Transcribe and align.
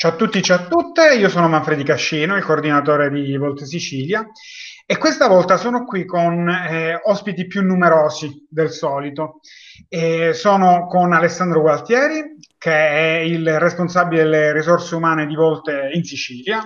Ciao 0.00 0.12
a 0.12 0.14
tutti, 0.14 0.40
ciao 0.42 0.58
a 0.58 0.66
tutte, 0.68 1.16
io 1.16 1.28
sono 1.28 1.48
Manfredi 1.48 1.82
Cascino, 1.82 2.36
il 2.36 2.44
coordinatore 2.44 3.10
di 3.10 3.36
Volte 3.36 3.66
Sicilia 3.66 4.24
e 4.86 4.96
questa 4.96 5.26
volta 5.26 5.56
sono 5.56 5.84
qui 5.84 6.04
con 6.04 6.48
eh, 6.48 7.00
ospiti 7.02 7.48
più 7.48 7.64
numerosi 7.64 8.46
del 8.48 8.70
solito. 8.70 9.40
E 9.88 10.34
sono 10.34 10.86
con 10.86 11.12
Alessandro 11.12 11.62
Gualtieri, 11.62 12.36
che 12.56 12.70
è 12.70 13.18
il 13.22 13.58
responsabile 13.58 14.22
delle 14.22 14.52
risorse 14.52 14.94
umane 14.94 15.26
di 15.26 15.34
Volte 15.34 15.90
in 15.92 16.04
Sicilia. 16.04 16.62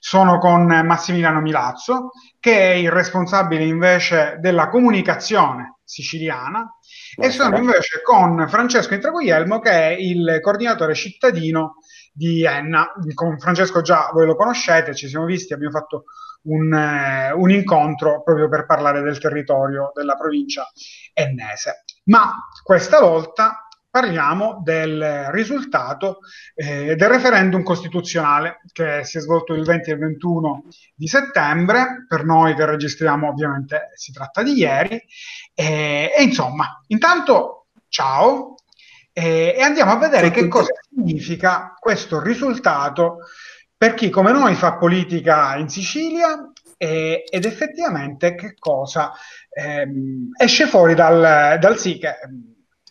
Sono 0.00 0.38
con 0.38 0.64
Massimiliano 0.66 1.40
Milazzo, 1.40 2.10
che 2.40 2.72
è 2.72 2.74
il 2.74 2.90
responsabile 2.90 3.62
invece 3.62 4.38
della 4.40 4.68
comunicazione 4.68 5.76
siciliana. 5.84 6.76
E 7.16 7.30
sono 7.30 7.56
invece 7.56 8.02
con 8.02 8.46
Francesco 8.48 8.94
Intraguglielmo, 8.94 9.60
che 9.60 9.70
è 9.70 9.96
il 9.96 10.40
coordinatore 10.42 10.94
cittadino 10.94 11.76
di 12.14 12.44
Enna. 12.44 12.92
Con 13.12 13.38
Francesco 13.38 13.82
già 13.82 14.10
voi 14.12 14.24
lo 14.24 14.36
conoscete, 14.36 14.94
ci 14.94 15.08
siamo 15.08 15.24
visti, 15.26 15.52
abbiamo 15.52 15.76
fatto 15.76 16.04
un, 16.42 16.72
eh, 16.72 17.32
un 17.32 17.50
incontro 17.50 18.22
proprio 18.22 18.48
per 18.48 18.66
parlare 18.66 19.02
del 19.02 19.18
territorio 19.18 19.90
della 19.94 20.14
provincia 20.14 20.70
ennese. 21.12 21.84
Ma 22.04 22.34
questa 22.62 23.00
volta 23.00 23.66
parliamo 23.90 24.60
del 24.64 25.28
risultato 25.30 26.18
eh, 26.54 26.96
del 26.96 27.08
referendum 27.08 27.62
costituzionale 27.62 28.60
che 28.72 29.04
si 29.04 29.18
è 29.18 29.20
svolto 29.20 29.54
il 29.54 29.64
20 29.64 29.90
e 29.90 29.92
il 29.92 29.98
21 30.00 30.64
di 30.94 31.06
settembre. 31.06 32.04
Per 32.08 32.24
noi 32.24 32.54
che 32.54 32.66
registriamo 32.66 33.28
ovviamente 33.28 33.90
si 33.94 34.12
tratta 34.12 34.42
di 34.42 34.54
ieri. 34.54 35.00
E, 35.54 36.12
e 36.16 36.22
insomma, 36.22 36.82
intanto 36.88 37.66
ciao, 37.88 38.56
e, 39.16 39.54
e 39.56 39.62
andiamo 39.62 39.92
a 39.92 39.96
vedere 39.96 40.30
che 40.30 40.48
cosa 40.48 40.72
significa 40.90 41.76
questo 41.78 42.20
risultato 42.20 43.18
per 43.76 43.94
chi 43.94 44.10
come 44.10 44.32
noi 44.32 44.56
fa 44.56 44.76
politica 44.76 45.54
in 45.54 45.68
Sicilia 45.68 46.50
e, 46.76 47.24
ed 47.30 47.44
effettivamente 47.44 48.34
che 48.34 48.56
cosa 48.58 49.12
ehm, 49.50 50.30
esce 50.36 50.66
fuori 50.66 50.94
dal, 50.94 51.58
dal 51.60 51.78
sì 51.78 51.98
che 51.98 52.16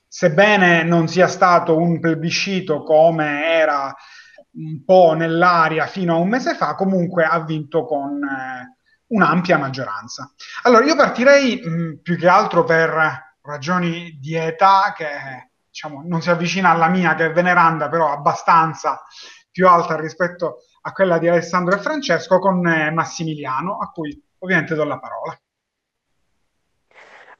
sebbene 0.08 0.84
non 0.84 1.10
sia 1.10 1.28
stato 1.28 1.78
un 1.78 2.00
plebiscito 2.00 2.84
come 2.84 3.52
era 3.52 3.94
un 4.56 4.84
po' 4.86 5.14
nell'aria 5.14 5.88
fino 5.88 6.14
a 6.14 6.20
un 6.20 6.30
mese 6.30 6.54
fa, 6.54 6.76
comunque 6.76 7.26
ha 7.26 7.44
vinto 7.44 7.84
con 7.84 8.24
eh, 8.24 8.78
un'ampia 9.08 9.58
maggioranza. 9.58 10.32
Allora 10.62 10.86
io 10.86 10.96
partirei 10.96 11.60
mh, 11.60 12.00
più 12.02 12.16
che 12.18 12.28
altro 12.28 12.64
per 12.64 13.36
ragioni 13.42 14.18
di 14.22 14.36
età 14.36 14.94
che 14.96 15.52
diciamo, 15.74 16.04
non 16.06 16.22
si 16.22 16.30
avvicina 16.30 16.70
alla 16.70 16.88
mia 16.88 17.16
che 17.16 17.26
è 17.26 17.32
veneranda, 17.32 17.90
però 17.90 18.12
abbastanza 18.12 19.02
più 19.50 19.68
alta 19.68 20.00
rispetto 20.00 20.60
a 20.82 20.92
quella 20.92 21.18
di 21.18 21.28
Alessandro 21.28 21.76
e 21.76 21.80
Francesco, 21.80 22.38
con 22.38 22.66
eh, 22.68 22.92
Massimiliano, 22.92 23.80
a 23.80 23.90
cui 23.90 24.24
ovviamente 24.40 24.76
do 24.76 24.84
la 24.84 25.00
parola. 25.00 25.36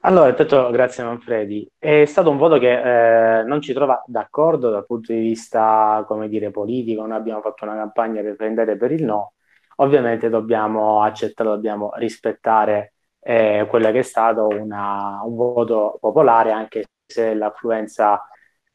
Allora, 0.00 0.28
intanto 0.28 0.70
grazie 0.70 1.04
Manfredi. 1.04 1.66
È 1.78 2.04
stato 2.06 2.28
un 2.28 2.36
voto 2.36 2.58
che 2.58 3.38
eh, 3.38 3.42
non 3.44 3.62
ci 3.62 3.72
trova 3.72 4.02
d'accordo 4.06 4.68
dal 4.68 4.84
punto 4.84 5.12
di 5.12 5.20
vista, 5.20 6.04
come 6.06 6.28
dire, 6.28 6.50
politico, 6.50 7.06
noi 7.06 7.16
abbiamo 7.16 7.40
fatto 7.40 7.64
una 7.64 7.76
campagna 7.76 8.20
referendaria 8.20 8.76
per 8.76 8.90
il 8.90 9.04
no, 9.04 9.34
ovviamente 9.76 10.28
dobbiamo 10.28 11.02
accettare, 11.02 11.50
dobbiamo 11.50 11.92
rispettare 11.94 12.94
eh, 13.20 13.66
quello 13.70 13.90
che 13.92 14.00
è 14.00 14.02
stato 14.02 14.48
una, 14.48 15.20
un 15.24 15.36
voto 15.36 15.96
popolare, 16.00 16.50
anche 16.50 16.84
se 17.06 17.34
l'affluenza 17.34 18.28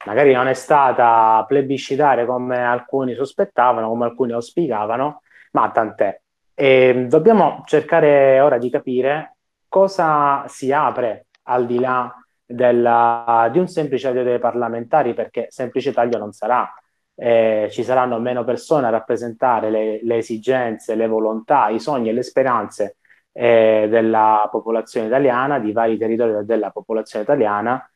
magari 0.05 0.33
non 0.33 0.47
è 0.47 0.53
stata 0.53 1.43
plebiscitaria 1.47 2.25
come 2.25 2.63
alcuni 2.63 3.13
sospettavano, 3.15 3.89
come 3.89 4.05
alcuni 4.05 4.31
auspicavano, 4.31 5.21
ma 5.51 5.71
tant'è. 5.71 6.19
E 6.53 7.05
dobbiamo 7.07 7.63
cercare 7.65 8.39
ora 8.39 8.57
di 8.57 8.69
capire 8.69 9.37
cosa 9.67 10.45
si 10.47 10.71
apre 10.71 11.27
al 11.43 11.65
di 11.65 11.79
là 11.79 12.13
della, 12.45 13.49
di 13.51 13.59
un 13.59 13.67
semplice 13.67 14.07
taglio 14.07 14.23
dei 14.23 14.39
parlamentari, 14.39 15.13
perché 15.13 15.47
semplice 15.49 15.93
taglio 15.93 16.17
non 16.17 16.31
sarà. 16.31 16.71
Eh, 17.15 17.67
ci 17.71 17.83
saranno 17.83 18.17
meno 18.19 18.45
persone 18.45 18.87
a 18.87 18.91
rappresentare 18.91 19.69
le, 19.69 19.99
le, 20.03 20.17
esigenze, 20.17 20.95
le 20.95 21.07
volontà, 21.07 21.67
i 21.67 21.79
sogni 21.79 22.09
e 22.09 22.13
le 22.13 22.23
speranze 22.23 22.97
eh, 23.33 23.87
della 23.89 24.47
popolazione 24.49 25.07
italiana, 25.07 25.59
di 25.59 25.73
vari 25.73 25.97
territori 25.97 26.45
della 26.45 26.71
popolazione 26.71 27.25
italiana, 27.25 27.89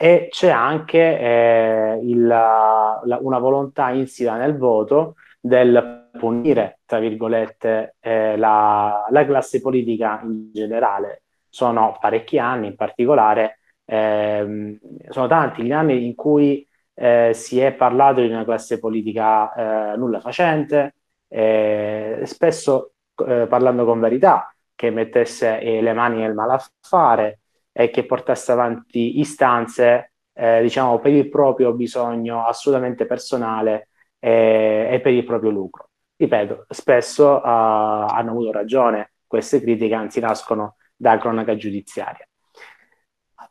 e 0.00 0.28
c'è 0.30 0.48
anche 0.50 1.18
eh, 1.18 2.00
il, 2.04 2.24
la, 2.24 3.18
una 3.20 3.38
volontà 3.38 3.90
insita 3.90 4.36
nel 4.36 4.56
voto 4.56 5.16
del 5.40 6.10
punire, 6.16 6.80
tra 6.84 7.00
virgolette, 7.00 7.96
eh, 7.98 8.36
la, 8.36 9.06
la, 9.10 9.26
classe 9.26 9.60
politica 9.60 10.20
in 10.22 10.52
generale. 10.52 11.22
Sono 11.48 11.96
parecchi 12.00 12.38
anni, 12.38 12.68
in 12.68 12.76
particolare, 12.76 13.58
eh, 13.84 14.78
sono 15.08 15.26
tanti 15.26 15.64
gli 15.64 15.72
anni 15.72 16.06
in 16.06 16.14
cui 16.14 16.64
eh, 16.94 17.32
si 17.34 17.58
è 17.58 17.72
parlato 17.72 18.20
di 18.20 18.28
una 18.28 18.44
classe 18.44 18.78
politica 18.78 19.92
eh, 19.92 19.96
nulla 19.96 20.20
facente, 20.20 20.94
eh, 21.26 22.22
spesso 22.24 22.92
parlando 23.14 23.84
con 23.84 23.98
verità, 23.98 24.54
che 24.76 24.90
mettesse 24.90 25.58
le 25.60 25.92
mani 25.92 26.18
nel 26.18 26.34
malaffare, 26.34 27.40
e 27.80 27.90
che 27.90 28.04
portasse 28.04 28.50
avanti 28.50 29.20
istanze, 29.20 30.14
eh, 30.32 30.62
diciamo, 30.62 30.98
per 30.98 31.12
il 31.12 31.28
proprio 31.28 31.72
bisogno 31.72 32.44
assolutamente 32.44 33.06
personale 33.06 33.90
e, 34.18 34.88
e 34.90 35.00
per 35.00 35.12
il 35.12 35.24
proprio 35.24 35.50
lucro. 35.50 35.90
Ripeto, 36.16 36.66
spesso 36.70 37.36
uh, 37.36 37.40
hanno 37.44 38.30
avuto 38.30 38.50
ragione 38.50 39.12
queste 39.24 39.60
critiche, 39.60 39.94
anzi 39.94 40.18
nascono 40.18 40.74
da 40.96 41.18
cronaca 41.18 41.54
giudiziaria. 41.54 42.26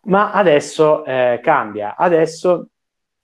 Ma 0.08 0.34
adesso 0.34 1.06
eh, 1.06 1.40
cambia, 1.42 1.96
adesso 1.96 2.68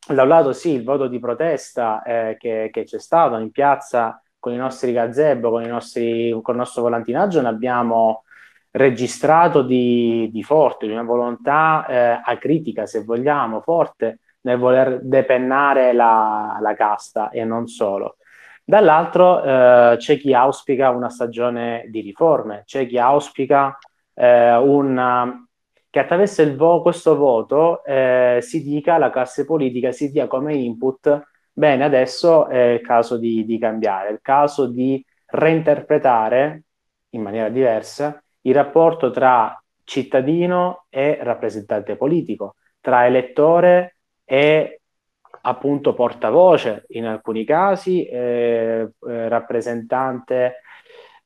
da 0.07 0.21
un 0.21 0.29
lato 0.29 0.53
sì, 0.53 0.69
il 0.71 0.85
voto 0.85 1.07
di 1.07 1.19
protesta 1.19 2.01
eh, 2.03 2.37
che, 2.39 2.69
che, 2.71 2.83
c'è 2.85 2.99
stato 2.99 3.35
in 3.39 3.51
piazza 3.51 4.21
con 4.39 4.53
i 4.53 4.57
nostri 4.57 4.93
gazebo, 4.93 5.49
con, 5.49 5.63
i 5.63 5.67
nostri, 5.67 6.29
con 6.41 6.53
il 6.53 6.61
nostro 6.61 6.83
volantinaggio, 6.83 7.41
ne 7.41 7.49
abbiamo 7.49 8.23
registrato 8.73 9.61
di, 9.61 10.29
di 10.31 10.43
forte, 10.43 10.87
di 10.87 10.93
una 10.93 11.03
volontà 11.03 11.85
eh, 11.87 12.21
acritica, 12.23 12.85
se 12.87 13.03
vogliamo, 13.03 13.61
forte 13.61 14.19
nel 14.41 14.57
voler 14.57 14.99
depennare 15.01 15.93
la, 15.93 16.57
la 16.59 16.73
casta 16.73 17.29
e 17.29 17.45
non 17.45 17.67
solo. 17.67 18.17
Dall'altro 18.63 19.43
eh, 19.43 19.95
c'è 19.97 20.17
chi 20.17 20.33
auspica 20.33 20.89
una 20.89 21.09
stagione 21.09 21.85
di 21.89 22.01
riforme, 22.01 22.63
c'è 22.65 22.87
chi 22.87 22.97
auspica 22.97 23.77
eh, 24.15 24.55
una, 24.55 25.45
che 25.89 25.99
attraverso 25.99 26.55
vo- 26.55 26.81
questo 26.81 27.15
voto 27.15 27.83
eh, 27.83 28.39
si 28.41 28.63
dica 28.63 28.95
alla 28.95 29.11
classe 29.11 29.45
politica, 29.45 29.91
si 29.91 30.11
dia 30.11 30.27
come 30.27 30.55
input, 30.55 31.21
bene, 31.51 31.83
adesso 31.83 32.47
è 32.47 32.57
il 32.57 32.81
caso 32.81 33.17
di, 33.17 33.45
di 33.45 33.59
cambiare, 33.59 34.09
è 34.09 34.11
il 34.13 34.21
caso 34.21 34.65
di 34.65 35.03
reinterpretare 35.27 36.63
in 37.09 37.21
maniera 37.21 37.49
diversa 37.49 38.22
il 38.43 38.53
rapporto 38.53 39.11
tra 39.11 39.57
cittadino 39.83 40.85
e 40.89 41.19
rappresentante 41.21 41.95
politico, 41.95 42.55
tra 42.79 43.05
elettore 43.05 43.97
e 44.23 44.81
appunto 45.41 45.93
portavoce 45.93 46.85
in 46.89 47.05
alcuni 47.05 47.43
casi, 47.43 48.05
eh, 48.05 48.89
eh, 49.07 49.27
rappresentante 49.27 50.61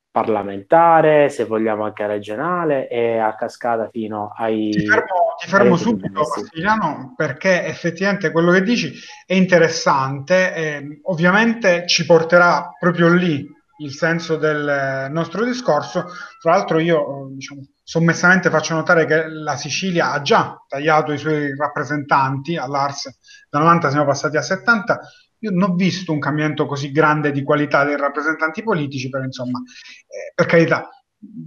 parlamentare, 0.10 1.30
se 1.30 1.46
vogliamo 1.46 1.84
anche 1.84 2.08
regionale 2.08 2.88
e 2.88 3.20
a 3.20 3.36
cascata 3.36 3.88
fino 3.92 4.34
ai... 4.36 4.72
Ti 4.72 4.88
fermo, 4.88 5.36
ti 5.40 5.48
fermo 5.48 5.76
subito, 5.76 6.10
Massimiliano, 6.12 7.14
perché 7.16 7.66
effettivamente 7.66 8.32
quello 8.32 8.52
che 8.52 8.64
dici 8.64 8.92
è 9.28 9.36
interessante, 9.36 10.56
eh, 10.56 11.00
ovviamente 11.04 11.88
ci 11.88 12.06
porterà 12.08 12.74
proprio 12.80 13.10
lì 13.14 13.46
il 13.78 13.94
senso 13.94 14.38
del 14.38 15.10
nostro 15.12 15.44
discorso. 15.44 16.06
Tra 16.40 16.52
l'altro 16.52 16.80
io 16.80 17.30
diciamo, 17.32 17.62
sommessamente 17.84 18.50
faccio 18.50 18.74
notare 18.74 19.06
che 19.06 19.28
la 19.28 19.56
Sicilia 19.56 20.12
ha 20.12 20.22
già 20.22 20.64
tagliato 20.68 21.14
i 21.14 21.18
suoi 21.18 21.56
rappresentanti 21.56 22.58
all'Ars, 22.58 23.18
da 23.50 23.60
90 23.60 23.90
siamo 23.90 24.06
passati 24.06 24.38
a 24.38 24.42
70. 24.42 25.00
Io 25.40 25.52
non 25.52 25.72
ho 25.72 25.76
visto 25.76 26.12
un 26.12 26.20
cambiamento 26.20 26.66
così 26.66 26.92
grande 26.92 27.32
di 27.32 27.44
qualità 27.44 27.84
dei 27.84 27.96
rappresentanti 27.96 28.64
politici, 28.64 29.10
però 29.10 29.24
insomma, 29.24 29.60
eh, 29.60 30.34
per 30.34 30.48
carità, 30.48 30.90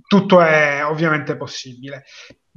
tutto 0.06 0.40
è 0.40 0.84
ovviamente 0.84 1.36
possibile. 1.36 2.04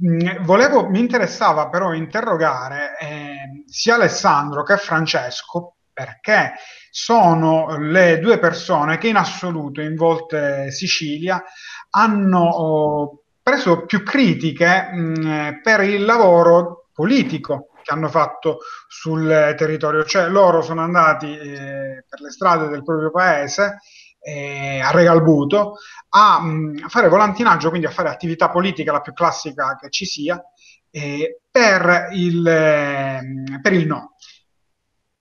Mm, 0.04 0.42
volevo, 0.44 0.88
mi 0.88 1.00
interessava 1.00 1.68
però 1.68 1.92
interrogare 1.92 2.96
eh, 2.98 3.64
sia 3.66 3.94
Alessandro 3.94 4.62
che 4.62 4.76
Francesco 4.76 5.76
perché 5.92 6.54
sono 6.96 7.76
le 7.76 8.20
due 8.20 8.38
persone 8.38 8.98
che 8.98 9.08
in 9.08 9.16
assoluto 9.16 9.80
in 9.80 9.96
Volte 9.96 10.70
Sicilia 10.70 11.42
hanno 11.90 12.44
oh, 12.44 13.22
preso 13.42 13.84
più 13.84 14.04
critiche 14.04 14.92
mh, 14.92 15.60
per 15.60 15.80
il 15.80 16.04
lavoro 16.04 16.86
politico 16.92 17.70
che 17.82 17.92
hanno 17.92 18.06
fatto 18.06 18.58
sul 18.86 19.54
territorio. 19.56 20.04
Cioè 20.04 20.28
loro 20.28 20.62
sono 20.62 20.82
andati 20.82 21.36
eh, 21.36 22.04
per 22.08 22.20
le 22.20 22.30
strade 22.30 22.68
del 22.68 22.84
proprio 22.84 23.10
paese 23.10 23.78
eh, 24.20 24.78
a 24.78 24.92
Regalbuto 24.92 25.78
a, 26.10 26.40
mh, 26.40 26.82
a, 26.84 26.88
fare 26.88 27.08
volantinaggio, 27.08 27.70
quindi 27.70 27.88
a 27.88 27.90
fare 27.90 28.08
attività 28.08 28.50
politica 28.50 28.92
la 28.92 29.00
più 29.00 29.12
classica 29.12 29.76
che 29.80 29.90
ci 29.90 30.04
sia, 30.04 30.40
eh, 30.92 31.40
per, 31.50 32.10
il, 32.12 32.40
per 33.60 33.72
il 33.72 33.86
no. 33.88 34.13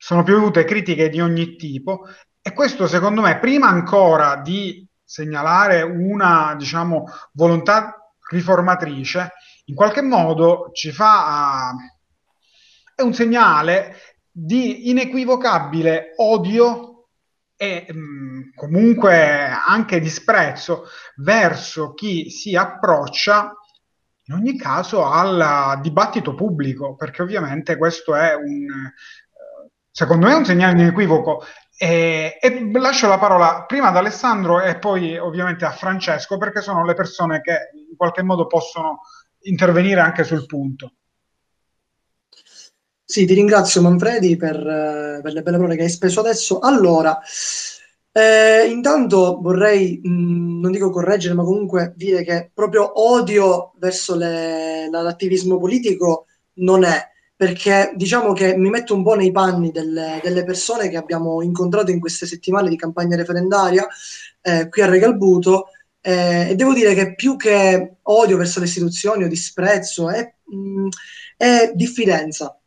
Sono 0.03 0.23
piovute 0.23 0.65
critiche 0.65 1.07
di 1.07 1.21
ogni 1.21 1.55
tipo. 1.55 2.05
E 2.41 2.51
questo 2.51 2.87
secondo 2.87 3.21
me, 3.21 3.39
prima 3.39 3.69
ancora 3.69 4.35
di 4.35 4.85
segnalare 5.01 5.81
una 5.81 6.55
diciamo, 6.57 7.05
volontà 7.31 8.13
riformatrice, 8.29 9.31
in 9.67 9.75
qualche 9.75 10.01
modo 10.01 10.71
ci 10.73 10.91
fa... 10.91 11.71
Uh, 11.71 12.95
è 12.95 13.01
un 13.01 13.13
segnale 13.13 13.95
di 14.29 14.89
inequivocabile 14.89 16.15
odio 16.17 17.07
e 17.55 17.85
mh, 17.87 17.97
mm, 17.97 18.41
comunque 18.55 19.47
anche 19.65 20.01
disprezzo 20.01 20.83
verso 21.15 21.93
chi 21.93 22.29
si 22.29 22.57
approccia 22.57 23.53
in 24.25 24.35
ogni 24.35 24.57
caso 24.57 25.05
al 25.05 25.79
dibattito 25.81 26.35
pubblico, 26.35 26.95
perché 26.95 27.21
ovviamente 27.21 27.77
questo 27.77 28.15
è 28.15 28.33
un, 28.33 28.67
secondo 29.93 30.25
me, 30.25 30.33
un 30.33 30.43
segnale 30.43 30.81
inequivoco. 30.81 31.43
E, 31.77 32.37
e, 32.41 32.71
lascio 32.73 33.07
la 33.07 33.19
parola 33.19 33.65
prima 33.67 33.89
ad 33.89 33.97
Alessandro 33.97 34.61
e 34.61 34.77
poi 34.77 35.17
ovviamente 35.17 35.65
a 35.65 35.71
Francesco, 35.71 36.37
perché 36.37 36.61
sono 36.61 36.83
le 36.83 36.95
persone 36.95 37.41
che 37.41 37.69
in 37.89 37.95
qualche 37.95 38.23
modo 38.23 38.47
possono 38.47 39.01
intervenire 39.41 40.01
anche 40.01 40.23
sul 40.23 40.45
punto. 40.47 40.93
Sì, 43.05 43.25
ti 43.25 43.33
ringrazio 43.35 43.81
Manfredi 43.81 44.35
per, 44.35 44.57
per 45.21 45.33
le 45.33 45.41
belle 45.43 45.57
parole 45.57 45.75
che 45.75 45.83
hai 45.83 45.89
speso 45.89 46.21
adesso. 46.21 46.59
Allora, 46.59 47.19
eh, 48.11 48.65
intanto 48.67 49.39
vorrei, 49.41 49.99
mh, 50.01 50.09
mm, 50.09 50.59
non 50.59 50.71
dico 50.71 50.89
correggere, 50.89 51.35
ma 51.35 51.43
comunque 51.43 51.93
dire 51.95 52.23
che 52.23 52.49
proprio 52.51 52.99
odio 53.11 53.73
verso 53.77 54.15
le, 54.15 54.89
l'attivismo 54.89 55.59
politico 55.59 56.25
non 56.55 56.83
è, 56.83 57.12
perché 57.43 57.91
diciamo 57.95 58.31
che 58.31 58.55
mi 58.55 58.69
metto 58.69 58.95
un 58.95 59.03
po' 59.03 59.15
nei 59.15 59.33
panni 59.33 59.69
delle, 59.69 60.21
delle 60.23 60.45
persone 60.45 60.87
che 60.87 60.95
abbiamo 60.95 61.41
incontrato 61.41 61.91
in 61.91 61.99
queste 61.99 62.25
settimane 62.25 62.69
di 62.69 62.77
campagna 62.77 63.17
referendaria 63.17 63.85
eh, 64.41 64.69
qui 64.69 64.81
a 64.81 64.85
Regalbuto 64.85 65.65
eh, 65.99 66.51
e 66.51 66.55
devo 66.55 66.73
dire 66.73 66.93
che 66.93 67.15
più 67.15 67.35
che 67.35 67.95
odio 68.03 68.37
verso 68.37 68.59
le 68.59 68.65
istituzioni 68.65 69.25
o 69.25 69.27
disprezzo 69.27 70.09
è, 70.09 70.33
mh, 70.45 70.55
mm, 70.55 70.87
è 71.35 71.71
diffidenza. 71.75 72.57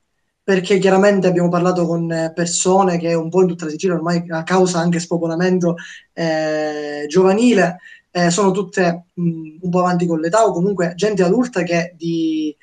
Perché 0.42 0.76
chiaramente 0.78 1.26
abbiamo 1.26 1.48
parlato 1.48 1.86
con 1.86 2.32
persone 2.34 2.98
che 2.98 3.14
un 3.14 3.30
po' 3.30 3.40
in 3.40 3.48
tutta 3.48 3.64
la 3.64 3.70
Sicilia 3.70 3.96
ormai 3.96 4.24
a 4.28 4.42
causa 4.42 4.78
anche 4.78 5.00
spopolamento 5.00 5.76
eh, 6.12 7.06
giovanile 7.08 7.78
eh, 8.10 8.30
sono 8.30 8.50
tutte 8.50 9.06
mh, 9.14 9.56
un 9.62 9.70
po' 9.70 9.80
avanti 9.80 10.06
con 10.06 10.20
l'età 10.20 10.44
o 10.44 10.52
comunque 10.52 10.92
gente 10.94 11.24
adulta 11.24 11.62
che 11.62 11.94
di, 11.96 12.54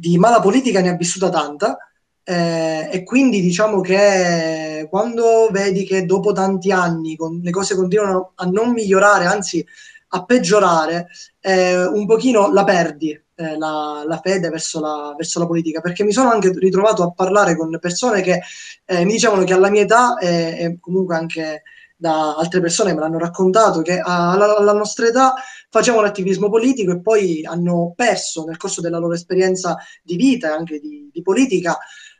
di 0.00 0.16
mala 0.16 0.40
politica 0.40 0.80
ne 0.80 0.88
ha 0.88 0.96
vissuta 0.96 1.28
tanta 1.28 1.76
eh, 2.24 2.88
e 2.90 3.02
quindi 3.04 3.40
diciamo 3.42 3.80
che 3.80 4.86
quando 4.88 5.48
vedi 5.50 5.84
che 5.84 6.06
dopo 6.06 6.32
tanti 6.32 6.72
anni 6.72 7.16
con, 7.16 7.40
le 7.42 7.50
cose 7.50 7.74
continuano 7.74 8.32
a 8.36 8.46
non 8.46 8.70
migliorare, 8.70 9.26
anzi 9.26 9.64
a 10.12 10.24
peggiorare, 10.24 11.08
eh, 11.40 11.84
un 11.84 12.06
pochino 12.06 12.50
la 12.52 12.64
perdi 12.64 13.10
eh, 13.10 13.58
la, 13.58 14.02
la, 14.06 14.20
fede 14.22 14.48
verso 14.48 14.80
la, 14.80 15.14
verso 15.16 15.38
la, 15.38 15.46
politica, 15.46 15.80
perché 15.80 16.02
mi 16.02 16.12
sono 16.12 16.30
anche 16.30 16.50
ritrovato 16.56 17.02
a 17.02 17.12
parlare 17.12 17.56
con 17.56 17.76
persone 17.80 18.22
che 18.22 18.40
eh, 18.86 19.04
mi 19.04 19.12
dicevano 19.12 19.44
che 19.44 19.52
alla 19.52 19.70
mia 19.70 19.82
età 19.82 20.16
e, 20.18 20.28
e, 20.28 20.76
comunque 20.80 21.16
anche 21.16 21.62
da 22.00 22.34
altre 22.34 22.60
persone 22.60 22.94
me 22.94 23.00
l'hanno 23.00 23.18
raccontato 23.18 23.82
che 23.82 23.98
alla, 23.98 24.56
alla 24.56 24.72
nostra 24.72 25.06
età 25.06 25.34
facevano 25.68 26.06
attivismo 26.06 26.48
politico 26.48 26.92
e 26.92 27.00
poi 27.02 27.44
hanno 27.44 27.92
perso 27.94 28.44
nel 28.44 28.56
corso 28.56 28.80
della 28.80 28.98
loro 28.98 29.12
esperienza 29.12 29.76
di 30.02 30.16
vita 30.16 30.48
e 30.48 30.52
anche 30.52 30.78
di, 30.80 31.10
di 31.12 31.22
politica 31.22 31.76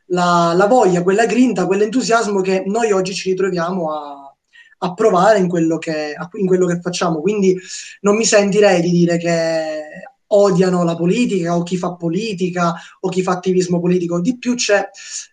la, 0.07 0.53
la, 0.55 0.67
voglia, 0.67 1.01
quella 1.01 1.25
grinta, 1.25 1.65
quell'entusiasmo 1.65 2.41
che 2.41 2.63
noi 2.67 2.91
oggi 2.91 3.15
ci 3.15 3.31
ritroviamo 3.31 3.91
a, 3.91 4.35
a 4.77 4.93
provare 4.93 5.39
in 5.39 5.47
quello, 5.47 5.79
che, 5.79 6.15
in 6.33 6.45
quello 6.45 6.67
che 6.67 6.79
facciamo. 6.79 7.19
Quindi 7.19 7.57
non 8.01 8.15
mi 8.15 8.25
sentirei 8.25 8.81
di 8.81 8.91
dire 8.91 9.17
che 9.17 9.81
odiano 10.27 10.83
la 10.83 10.95
politica 10.95 11.55
o 11.55 11.63
chi 11.63 11.75
fa 11.75 11.95
politica 11.95 12.75
o 12.99 13.09
chi 13.09 13.23
fa 13.23 13.31
attivismo 13.31 13.79
politico, 13.79 14.21
di 14.21 14.37
più 14.37 14.53
c'è 14.53 14.89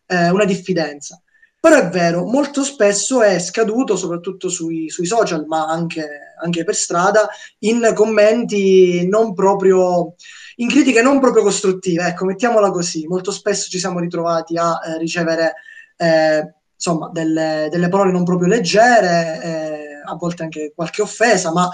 eh, 0.06 0.30
una 0.30 0.44
diffidenza. 0.46 1.20
Però 1.60 1.76
è 1.76 1.88
vero, 1.88 2.24
molto 2.24 2.62
spesso 2.62 3.20
è 3.20 3.38
scaduto, 3.40 3.96
soprattutto 3.96 4.48
sui, 4.48 4.88
sui 4.90 5.06
social, 5.06 5.44
ma 5.46 5.66
anche, 5.66 6.06
anche, 6.40 6.62
per 6.62 6.76
strada, 6.76 7.28
in 7.60 7.92
commenti 7.94 9.08
non 9.08 9.34
proprio, 9.34 10.14
in 10.56 10.68
critiche 10.68 11.02
non 11.02 11.18
proprio 11.18 11.42
costruttive, 11.42 12.06
ecco, 12.06 12.24
mettiamola 12.26 12.70
così. 12.70 13.06
Molto 13.08 13.32
spesso 13.32 13.68
ci 13.68 13.78
siamo 13.80 13.98
ritrovati 13.98 14.56
a 14.56 14.78
eh, 14.84 14.98
ricevere, 14.98 15.54
eh, 15.96 16.54
insomma, 16.74 17.10
delle, 17.12 17.66
delle, 17.70 17.88
parole 17.88 18.12
non 18.12 18.24
proprio 18.24 18.48
leggere, 18.48 19.40
eh, 19.42 20.00
a 20.04 20.14
volte 20.14 20.44
anche 20.44 20.72
qualche 20.74 21.02
offesa, 21.02 21.52
ma 21.52 21.68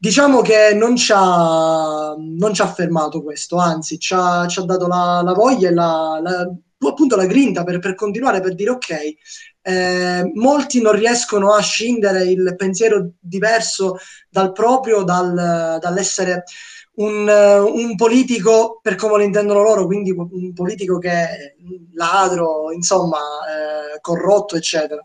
Diciamo 0.00 0.42
che 0.42 0.74
non 0.74 0.94
ci 0.94 1.12
ha, 1.12 2.14
non 2.16 2.54
ci 2.54 2.62
ha 2.62 2.72
fermato 2.72 3.20
questo, 3.20 3.56
anzi 3.56 3.98
ci 3.98 4.14
ha, 4.14 4.46
ci 4.46 4.60
ha 4.60 4.62
dato 4.62 4.86
la, 4.86 5.22
la 5.24 5.32
voglia 5.32 5.68
e 5.70 5.72
la, 5.72 6.20
la, 6.22 6.48
appunto 6.86 7.16
la 7.16 7.26
grinta 7.26 7.64
per, 7.64 7.78
per, 7.80 7.94
continuare, 7.94 8.40
per 8.40 8.54
dire 8.54 8.70
ok, 8.70 9.14
eh, 9.62 10.30
molti 10.34 10.80
non 10.80 10.92
riescono 10.92 11.52
a 11.52 11.60
scindere 11.60 12.24
il 12.24 12.54
pensiero 12.56 13.10
diverso 13.18 13.98
dal 14.30 14.52
proprio, 14.52 15.02
dal, 15.02 15.78
dall'essere 15.80 16.44
un, 16.98 17.28
un, 17.28 17.96
politico 17.96 18.78
per 18.82 18.94
come 18.94 19.16
lo 19.18 19.22
intendono 19.22 19.62
loro, 19.62 19.86
quindi 19.86 20.10
un 20.10 20.52
politico 20.52 20.98
che 20.98 21.10
è 21.10 21.54
ladro, 21.94 22.72
insomma, 22.72 23.18
eh, 23.18 24.00
corrotto, 24.00 24.56
eccetera. 24.56 25.02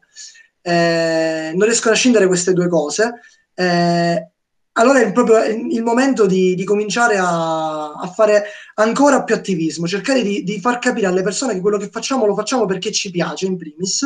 Eh, 0.62 1.52
non 1.54 1.68
riescono 1.68 1.94
a 1.94 1.98
scindere 1.98 2.28
queste 2.28 2.54
due 2.54 2.68
cose. 2.68 3.20
Eh, 3.54 4.33
allora 4.74 5.02
è 5.02 5.12
proprio 5.12 5.44
il 5.44 5.84
momento 5.84 6.26
di, 6.26 6.56
di 6.56 6.64
cominciare 6.64 7.18
a, 7.18 7.94
a, 7.94 8.08
fare 8.08 8.46
ancora 8.76 9.24
più 9.24 9.36
attivismo, 9.36 9.88
cercare 9.88 10.24
di, 10.24 10.44
di, 10.44 10.60
far 10.60 10.80
capire 10.80 11.08
alle 11.08 11.22
persone 11.22 11.54
che 11.54 11.62
quello 11.62 11.78
che 11.78 11.90
facciamo 11.90 12.26
lo 12.26 12.34
facciamo 12.34 12.66
perché 12.66 12.92
ci 12.92 13.12
piace 13.12 13.46
in 13.46 13.58
primis 13.58 14.04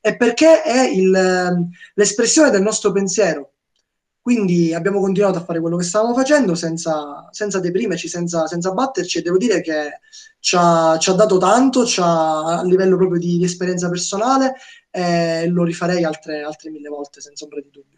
e 0.00 0.16
perché 0.16 0.62
è 0.62 0.88
il, 0.88 1.68
l'espressione 1.94 2.50
del 2.50 2.62
nostro 2.62 2.90
pensiero. 2.90 3.52
Quindi 4.20 4.74
abbiamo 4.74 5.00
continuato 5.00 5.38
a 5.38 5.44
fare 5.44 5.60
quello 5.60 5.76
che 5.76 5.84
stavamo 5.84 6.14
facendo 6.14 6.54
senza, 6.54 7.28
senza 7.30 7.60
deprimerci, 7.60 8.08
senza, 8.08 8.46
senza 8.46 8.72
batterci 8.72 9.18
e 9.18 9.22
devo 9.22 9.38
dire 9.38 9.62
che 9.62 10.00
ci 10.40 10.56
ha, 10.58 10.98
ci 10.98 11.10
ha 11.10 11.14
dato 11.14 11.38
tanto, 11.38 11.86
a 11.98 12.62
livello 12.64 12.96
proprio 12.96 13.18
di, 13.18 13.38
di 13.38 13.44
esperienza 13.44 13.88
personale 13.88 14.54
e 14.90 15.46
lo 15.48 15.64
rifarei 15.64 16.04
altre, 16.04 16.42
altre 16.42 16.70
mille 16.70 16.88
volte 16.88 17.20
senza 17.20 17.44
ombra 17.44 17.60
di 17.60 17.70
dubbio. 17.70 17.97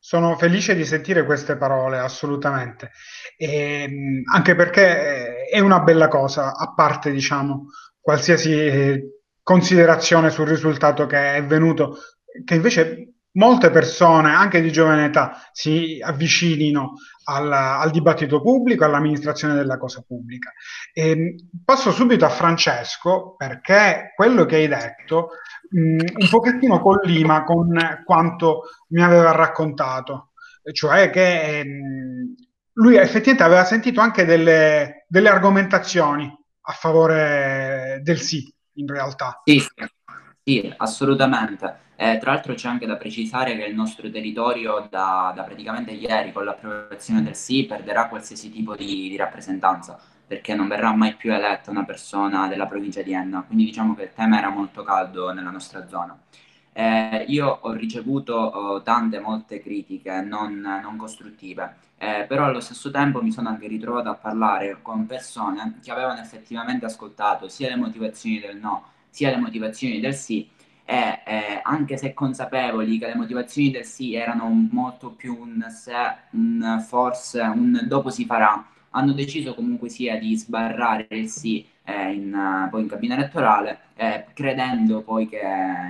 Sono 0.00 0.36
felice 0.36 0.74
di 0.74 0.84
sentire 0.84 1.24
queste 1.24 1.56
parole, 1.56 1.98
assolutamente, 1.98 2.92
e, 3.36 4.22
anche 4.32 4.54
perché 4.54 5.44
è 5.44 5.58
una 5.58 5.80
bella 5.80 6.08
cosa, 6.08 6.56
a 6.56 6.72
parte, 6.72 7.10
diciamo, 7.10 7.66
qualsiasi 8.00 8.52
eh, 8.52 9.02
considerazione 9.42 10.30
sul 10.30 10.46
risultato 10.46 11.06
che 11.06 11.34
è 11.34 11.44
venuto, 11.44 11.98
che 12.44 12.54
invece 12.54 13.14
molte 13.32 13.70
persone, 13.70 14.32
anche 14.32 14.60
di 14.60 14.70
giovane 14.70 15.06
età, 15.06 15.48
si 15.52 15.98
avvicinino 16.02 16.94
al, 17.28 17.52
al 17.52 17.90
dibattito 17.90 18.40
pubblico, 18.40 18.84
all'amministrazione 18.84 19.54
della 19.54 19.76
cosa 19.76 20.02
pubblica. 20.06 20.52
E 20.92 21.10
ehm, 21.10 21.34
passo 21.64 21.92
subito 21.92 22.24
a 22.24 22.30
Francesco 22.30 23.34
perché 23.36 24.12
quello 24.16 24.46
che 24.46 24.56
hai 24.56 24.68
detto 24.68 25.30
mh, 25.70 25.80
mm, 25.80 25.98
un 26.20 26.28
pochettino 26.30 26.80
collima 26.80 27.44
con 27.44 27.76
quanto 28.04 28.62
mi 28.88 29.02
aveva 29.02 29.32
raccontato, 29.32 30.30
cioè 30.72 31.10
che 31.10 31.62
mh, 31.64 31.68
ehm, 31.68 32.34
lui 32.74 32.96
effettivamente 32.96 33.42
aveva 33.42 33.64
sentito 33.64 34.00
anche 34.00 34.24
delle, 34.24 35.04
delle 35.08 35.28
argomentazioni 35.28 36.32
a 36.62 36.72
favore 36.72 38.00
del 38.02 38.20
sì, 38.20 38.52
in 38.74 38.86
realtà. 38.86 39.40
Sì, 39.44 39.62
sì, 40.48 40.74
assolutamente. 40.78 41.86
Eh, 41.96 42.16
tra 42.18 42.32
l'altro 42.32 42.54
c'è 42.54 42.68
anche 42.68 42.86
da 42.86 42.96
precisare 42.96 43.54
che 43.56 43.64
il 43.64 43.74
nostro 43.74 44.08
territorio 44.08 44.86
da, 44.88 45.32
da 45.34 45.42
praticamente 45.42 45.90
ieri 45.90 46.32
con 46.32 46.44
l'approvazione 46.44 47.22
del 47.22 47.34
sì 47.34 47.66
perderà 47.66 48.08
qualsiasi 48.08 48.50
tipo 48.50 48.74
di, 48.76 49.08
di, 49.10 49.16
rappresentanza 49.16 49.98
perché 50.26 50.54
non 50.54 50.68
verrà 50.68 50.94
mai 50.94 51.16
più 51.16 51.32
eletta 51.32 51.70
una 51.70 51.84
persona 51.84 52.46
della 52.48 52.66
provincia 52.66 53.02
di 53.02 53.12
Enna, 53.12 53.42
quindi 53.42 53.64
diciamo 53.64 53.94
che 53.94 54.04
il 54.04 54.12
tema 54.14 54.38
era 54.38 54.48
molto 54.48 54.82
caldo 54.84 55.32
nella 55.32 55.50
nostra 55.50 55.86
zona. 55.88 56.16
Eh, 56.72 57.24
io 57.28 57.58
ho 57.62 57.72
ricevuto 57.72 58.34
oh, 58.34 58.82
tante, 58.82 59.18
molte 59.20 59.60
critiche 59.60 60.20
non, 60.20 60.60
non 60.60 60.96
costruttive, 60.96 61.76
eh, 61.98 62.24
però 62.28 62.44
allo 62.44 62.60
stesso 62.60 62.90
tempo 62.90 63.20
mi 63.22 63.32
sono 63.32 63.48
anche 63.48 63.66
ritrovato 63.66 64.08
a 64.10 64.14
parlare 64.14 64.78
con 64.82 65.06
persone 65.06 65.78
che 65.82 65.90
avevano 65.90 66.20
effettivamente 66.20 66.86
ascoltato 66.86 67.48
sia 67.48 67.68
le 67.68 67.76
motivazioni 67.76 68.38
del 68.38 68.56
no, 68.56 68.96
sia 69.18 69.30
le 69.30 69.38
motivazioni 69.38 69.98
del 69.98 70.14
sì, 70.14 70.48
e 70.84 71.20
eh, 71.26 71.60
anche 71.64 71.96
se 71.96 72.14
consapevoli 72.14 72.98
che 72.98 73.08
le 73.08 73.16
motivazioni 73.16 73.72
del 73.72 73.84
sì 73.84 74.14
erano 74.14 74.48
molto 74.70 75.10
più 75.10 75.36
un 75.36 75.66
se, 75.70 75.92
un 76.30 76.84
forse, 76.86 77.40
un 77.40 77.80
dopo 77.88 78.10
si 78.10 78.24
farà, 78.24 78.64
hanno 78.90 79.12
deciso 79.12 79.54
comunque 79.56 79.88
sia 79.88 80.16
di 80.18 80.36
sbarrare 80.36 81.06
il 81.10 81.28
sì 81.28 81.66
eh, 81.82 82.12
in, 82.12 82.68
poi 82.70 82.82
in 82.82 82.88
cabina 82.88 83.14
elettorale, 83.16 83.80
eh, 83.96 84.26
credendo 84.32 85.02
poi 85.02 85.28
che 85.28 85.40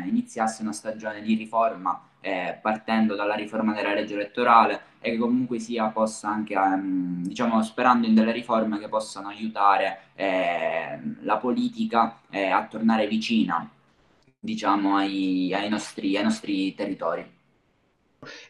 iniziasse 0.07 0.63
una 0.63 0.73
stagione 0.73 1.21
di 1.21 1.35
riforma, 1.35 2.08
eh, 2.21 2.59
partendo 2.61 3.15
dalla 3.15 3.35
riforma 3.35 3.73
della 3.73 3.95
legge 3.95 4.15
elettorale 4.15 4.81
e 5.01 5.13
che 5.13 5.19
comunque 5.19 5.59
sia 5.59 5.87
possa 5.89 6.29
anche, 6.29 6.57
um, 6.57 7.23
diciamo, 7.23 7.63
sperando 7.63 8.07
in 8.07 8.15
delle 8.15 8.33
riforme 8.33 8.79
che 8.79 8.89
possano 8.89 9.29
aiutare 9.29 10.01
eh, 10.15 10.99
la 11.23 11.37
politica 11.37 12.21
eh, 12.31 12.47
a 12.47 12.67
tornare 12.67 13.07
vicina, 13.07 13.69
diciamo, 14.39 14.97
ai, 14.97 15.53
ai, 15.55 15.69
nostri, 15.69 16.17
ai 16.17 16.25
nostri 16.25 16.75
territori. 16.75 17.37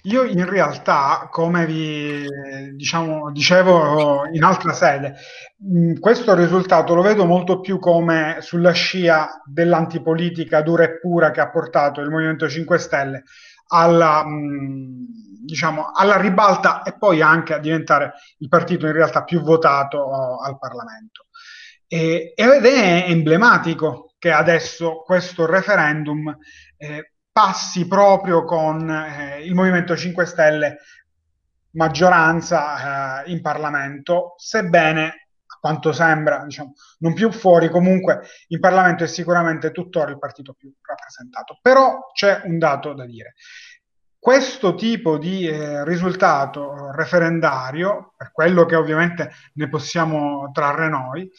Io 0.04 0.25
in 0.25 0.48
realtà, 0.48 1.28
come 1.30 1.66
vi 1.66 2.26
diciamo, 2.72 3.30
dicevo 3.30 4.26
in 4.32 4.42
altra 4.42 4.72
sede, 4.72 5.16
questo 6.00 6.34
risultato 6.34 6.94
lo 6.94 7.02
vedo 7.02 7.26
molto 7.26 7.60
più 7.60 7.78
come 7.78 8.38
sulla 8.40 8.72
scia 8.72 9.42
dell'antipolitica 9.44 10.62
dura 10.62 10.84
e 10.84 10.98
pura 10.98 11.30
che 11.30 11.40
ha 11.40 11.50
portato 11.50 12.00
il 12.00 12.08
Movimento 12.08 12.48
5 12.48 12.78
Stelle 12.78 13.25
alla, 13.68 14.25
diciamo, 15.44 15.90
alla 15.92 16.18
ribalta 16.18 16.82
e 16.82 16.96
poi 16.96 17.22
anche 17.22 17.54
a 17.54 17.58
diventare 17.58 18.14
il 18.38 18.48
partito 18.48 18.87
in 18.87 18.92
realtà 18.92 19.25
più 19.25 19.40
votato 19.40 20.40
al 20.40 20.58
Parlamento. 20.58 21.26
E, 21.87 22.32
ed 22.37 22.64
è 22.66 23.04
emblematico 23.08 24.14
che 24.18 24.30
adesso 24.30 25.02
questo 25.04 25.46
referendum 25.46 26.37
eh, 26.76 27.12
passi 27.30 27.87
proprio 27.87 28.44
con 28.44 28.90
eh, 28.90 29.42
il 29.44 29.54
Movimento 29.54 29.96
5 29.96 30.26
Stelle 30.26 30.78
maggioranza 31.72 33.22
eh, 33.25 33.30
in 33.30 33.40
Parlamento, 33.40 34.34
sebbene 34.37 35.27
quanto 35.60 35.92
sembra, 35.92 36.44
diciamo, 36.44 36.74
non 36.98 37.14
più 37.14 37.30
fuori, 37.30 37.68
comunque 37.68 38.22
in 38.48 38.60
Parlamento 38.60 39.04
è 39.04 39.06
sicuramente 39.06 39.70
tuttora 39.70 40.10
il 40.10 40.18
partito 40.18 40.54
più 40.54 40.72
rappresentato. 40.82 41.58
Però 41.60 42.10
c'è 42.12 42.42
un 42.44 42.58
dato 42.58 42.92
da 42.94 43.06
dire. 43.06 43.34
Questo 44.18 44.74
tipo 44.74 45.16
di 45.16 45.46
eh, 45.46 45.84
risultato 45.84 46.90
referendario, 46.90 48.14
per 48.16 48.32
quello 48.32 48.64
che 48.66 48.74
ovviamente 48.74 49.32
ne 49.54 49.68
possiamo 49.68 50.50
trarre 50.52 50.88
noi, 50.88 51.30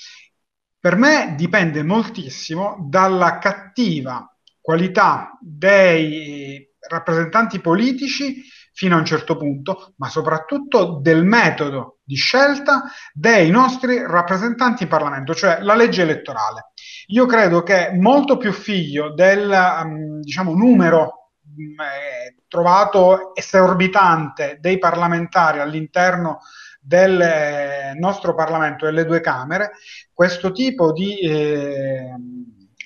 per 0.79 0.95
me 0.95 1.33
dipende 1.35 1.83
moltissimo 1.83 2.77
dalla 2.87 3.37
cattiva 3.37 4.25
qualità 4.61 5.37
dei 5.41 6.69
rappresentanti 6.87 7.59
politici 7.59 8.43
fino 8.73 8.95
a 8.95 8.99
un 8.99 9.05
certo 9.05 9.35
punto, 9.35 9.93
ma 9.97 10.09
soprattutto 10.09 10.99
del 11.01 11.23
metodo 11.23 11.99
di 12.03 12.15
scelta 12.15 12.83
dei 13.13 13.49
nostri 13.49 14.01
rappresentanti 14.05 14.83
in 14.83 14.89
Parlamento, 14.89 15.33
cioè 15.33 15.59
la 15.61 15.75
legge 15.75 16.01
elettorale. 16.01 16.71
Io 17.07 17.25
credo 17.25 17.63
che 17.63 17.91
molto 17.93 18.37
più 18.37 18.51
figlio 18.51 19.13
del 19.13 19.49
um, 19.49 20.19
diciamo, 20.21 20.53
numero 20.53 21.31
um, 21.55 21.75
eh, 21.81 22.43
trovato 22.47 23.35
esorbitante 23.35 24.57
dei 24.59 24.77
parlamentari 24.77 25.59
all'interno 25.59 26.39
del 26.79 27.21
eh, 27.21 27.93
nostro 27.95 28.33
Parlamento 28.33 28.85
e 28.85 28.89
delle 28.89 29.05
due 29.05 29.21
Camere, 29.21 29.71
questo 30.13 30.51
tipo 30.51 30.91
di 30.91 31.19
eh, 31.19 32.13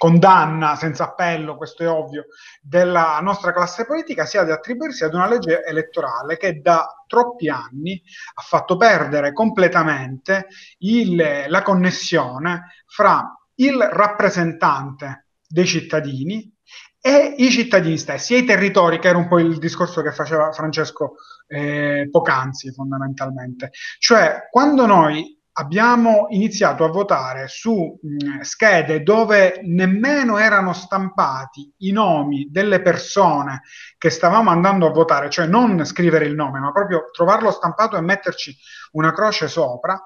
condanna 0.03 0.75
senza 0.75 1.05
appello, 1.05 1.55
questo 1.55 1.81
è 1.83 1.87
ovvio, 1.87 2.25
della 2.61 3.19
nostra 3.21 3.53
classe 3.53 3.85
politica 3.85 4.25
sia 4.25 4.43
di 4.43 4.51
attribuirsi 4.51 5.05
ad 5.05 5.13
una 5.13 5.29
legge 5.29 5.63
elettorale 5.63 6.35
che 6.35 6.59
da 6.59 7.05
troppi 7.07 7.47
anni 7.47 8.03
ha 8.33 8.41
fatto 8.41 8.75
perdere 8.75 9.31
completamente 9.31 10.47
il, 10.79 11.45
la 11.47 11.61
connessione 11.61 12.83
fra 12.85 13.33
il 13.55 13.77
rappresentante 13.77 15.27
dei 15.47 15.65
cittadini 15.65 16.53
e 16.99 17.35
i 17.37 17.49
cittadini 17.49 17.97
stessi, 17.97 18.33
e 18.33 18.39
i 18.39 18.45
territori, 18.45 18.99
che 18.99 19.07
era 19.07 19.17
un 19.17 19.29
po' 19.29 19.39
il 19.39 19.57
discorso 19.57 20.01
che 20.01 20.11
faceva 20.11 20.51
Francesco 20.51 21.15
eh, 21.47 22.09
poc'anzi 22.11 22.73
fondamentalmente. 22.73 23.71
Cioè, 23.99 24.49
quando 24.51 24.85
noi 24.85 25.32
abbiamo 25.53 26.27
iniziato 26.29 26.83
a 26.83 26.89
votare 26.89 27.47
su 27.47 27.99
mh, 28.01 28.41
schede 28.41 29.03
dove 29.03 29.59
nemmeno 29.63 30.37
erano 30.37 30.73
stampati 30.73 31.71
i 31.77 31.91
nomi 31.91 32.47
delle 32.49 32.81
persone 32.81 33.61
che 33.97 34.09
stavamo 34.09 34.49
andando 34.49 34.87
a 34.87 34.91
votare, 34.91 35.29
cioè 35.29 35.45
non 35.45 35.85
scrivere 35.85 36.25
il 36.25 36.35
nome, 36.35 36.59
ma 36.59 36.71
proprio 36.71 37.09
trovarlo 37.11 37.51
stampato 37.51 37.97
e 37.97 38.01
metterci 38.01 38.55
una 38.93 39.13
croce 39.13 39.47
sopra. 39.47 40.01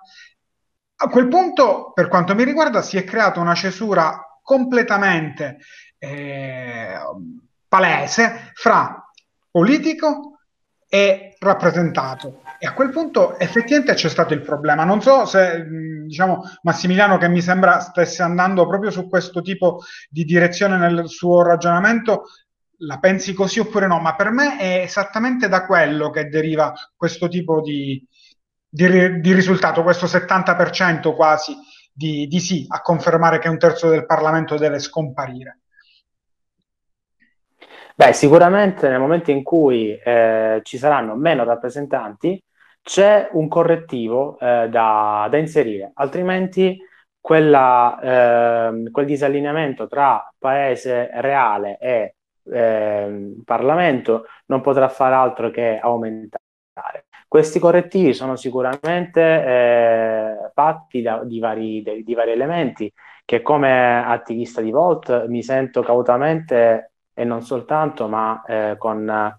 A 0.99 1.07
quel 1.09 1.27
punto, 1.27 1.91
per 1.93 2.07
quanto 2.07 2.33
mi 2.33 2.43
riguarda, 2.43 2.81
si 2.81 2.97
è 2.97 3.03
creata 3.03 3.39
una 3.39 3.53
cesura 3.53 4.39
completamente 4.41 5.59
eh, 5.99 6.97
palese 7.67 8.51
fra 8.53 9.03
politico 9.49 10.36
e 10.89 11.35
rappresentato 11.39 12.41
e 12.59 12.65
a 12.65 12.73
quel 12.73 12.89
punto 12.89 13.37
effettivamente 13.37 13.93
c'è 13.93 14.09
stato 14.09 14.33
il 14.33 14.41
problema. 14.41 14.83
Non 14.83 15.01
so 15.01 15.25
se 15.25 15.65
diciamo 16.05 16.43
Massimiliano, 16.63 17.17
che 17.17 17.29
mi 17.29 17.41
sembra 17.41 17.79
stesse 17.79 18.23
andando 18.23 18.67
proprio 18.67 18.89
su 18.89 19.07
questo 19.07 19.41
tipo 19.41 19.81
di 20.09 20.23
direzione 20.23 20.77
nel 20.77 21.07
suo 21.07 21.43
ragionamento, 21.43 22.23
la 22.79 22.97
pensi 22.99 23.33
così 23.33 23.59
oppure 23.59 23.87
no, 23.87 23.99
ma 23.99 24.15
per 24.15 24.31
me 24.31 24.57
è 24.57 24.81
esattamente 24.81 25.47
da 25.47 25.65
quello 25.65 26.09
che 26.09 26.29
deriva 26.29 26.73
questo 26.95 27.27
tipo 27.27 27.61
di, 27.61 28.03
di, 28.67 29.19
di 29.19 29.33
risultato, 29.33 29.83
questo 29.83 30.07
70% 30.07 31.15
quasi 31.15 31.55
di, 31.91 32.27
di 32.27 32.39
sì 32.39 32.65
a 32.67 32.81
confermare 32.81 33.39
che 33.39 33.49
un 33.49 33.57
terzo 33.57 33.89
del 33.89 34.05
Parlamento 34.05 34.57
deve 34.57 34.79
scomparire. 34.79 35.61
Beh, 37.99 38.13
sicuramente 38.13 38.87
nel 38.89 38.99
momento 38.99 39.31
in 39.31 39.41
cui 39.41 39.91
eh, 39.97 40.59
ci 40.61 40.77
saranno 40.77 41.15
meno 41.15 41.43
rappresentanti, 41.43 42.39
c'è 42.83 43.27
un 43.31 43.47
correttivo 43.47 44.37
eh, 44.39 44.69
da, 44.69 45.27
da, 45.31 45.37
inserire, 45.37 45.93
altrimenti 45.95 46.77
quella, 47.19 47.99
eh, 48.69 48.91
quel 48.91 49.05
disallineamento 49.07 49.87
tra 49.87 50.31
paese 50.37 51.09
reale 51.21 51.79
e 51.79 52.15
eh, 52.51 53.33
Parlamento 53.43 54.25
non 54.45 54.61
potrà 54.61 54.89
fare 54.89 55.15
altro 55.15 55.49
che 55.49 55.79
aumentare. 55.81 57.07
Questi 57.27 57.57
correttivi 57.57 58.13
sono 58.13 58.35
sicuramente 58.35 59.21
eh, 59.21 60.51
fatti 60.53 61.01
da, 61.01 61.23
di, 61.23 61.39
vari, 61.39 61.81
di, 61.81 62.03
di 62.03 62.13
vari 62.13 62.31
elementi 62.31 62.93
che 63.25 63.41
come 63.41 64.05
attivista 64.05 64.61
di 64.61 64.69
Volt 64.69 65.25
mi 65.27 65.41
sento 65.41 65.81
cautamente 65.81 66.91
e 67.19 67.23
non 67.23 67.41
soltanto, 67.41 68.07
ma 68.07 68.43
eh, 68.45 68.75
con 68.77 69.35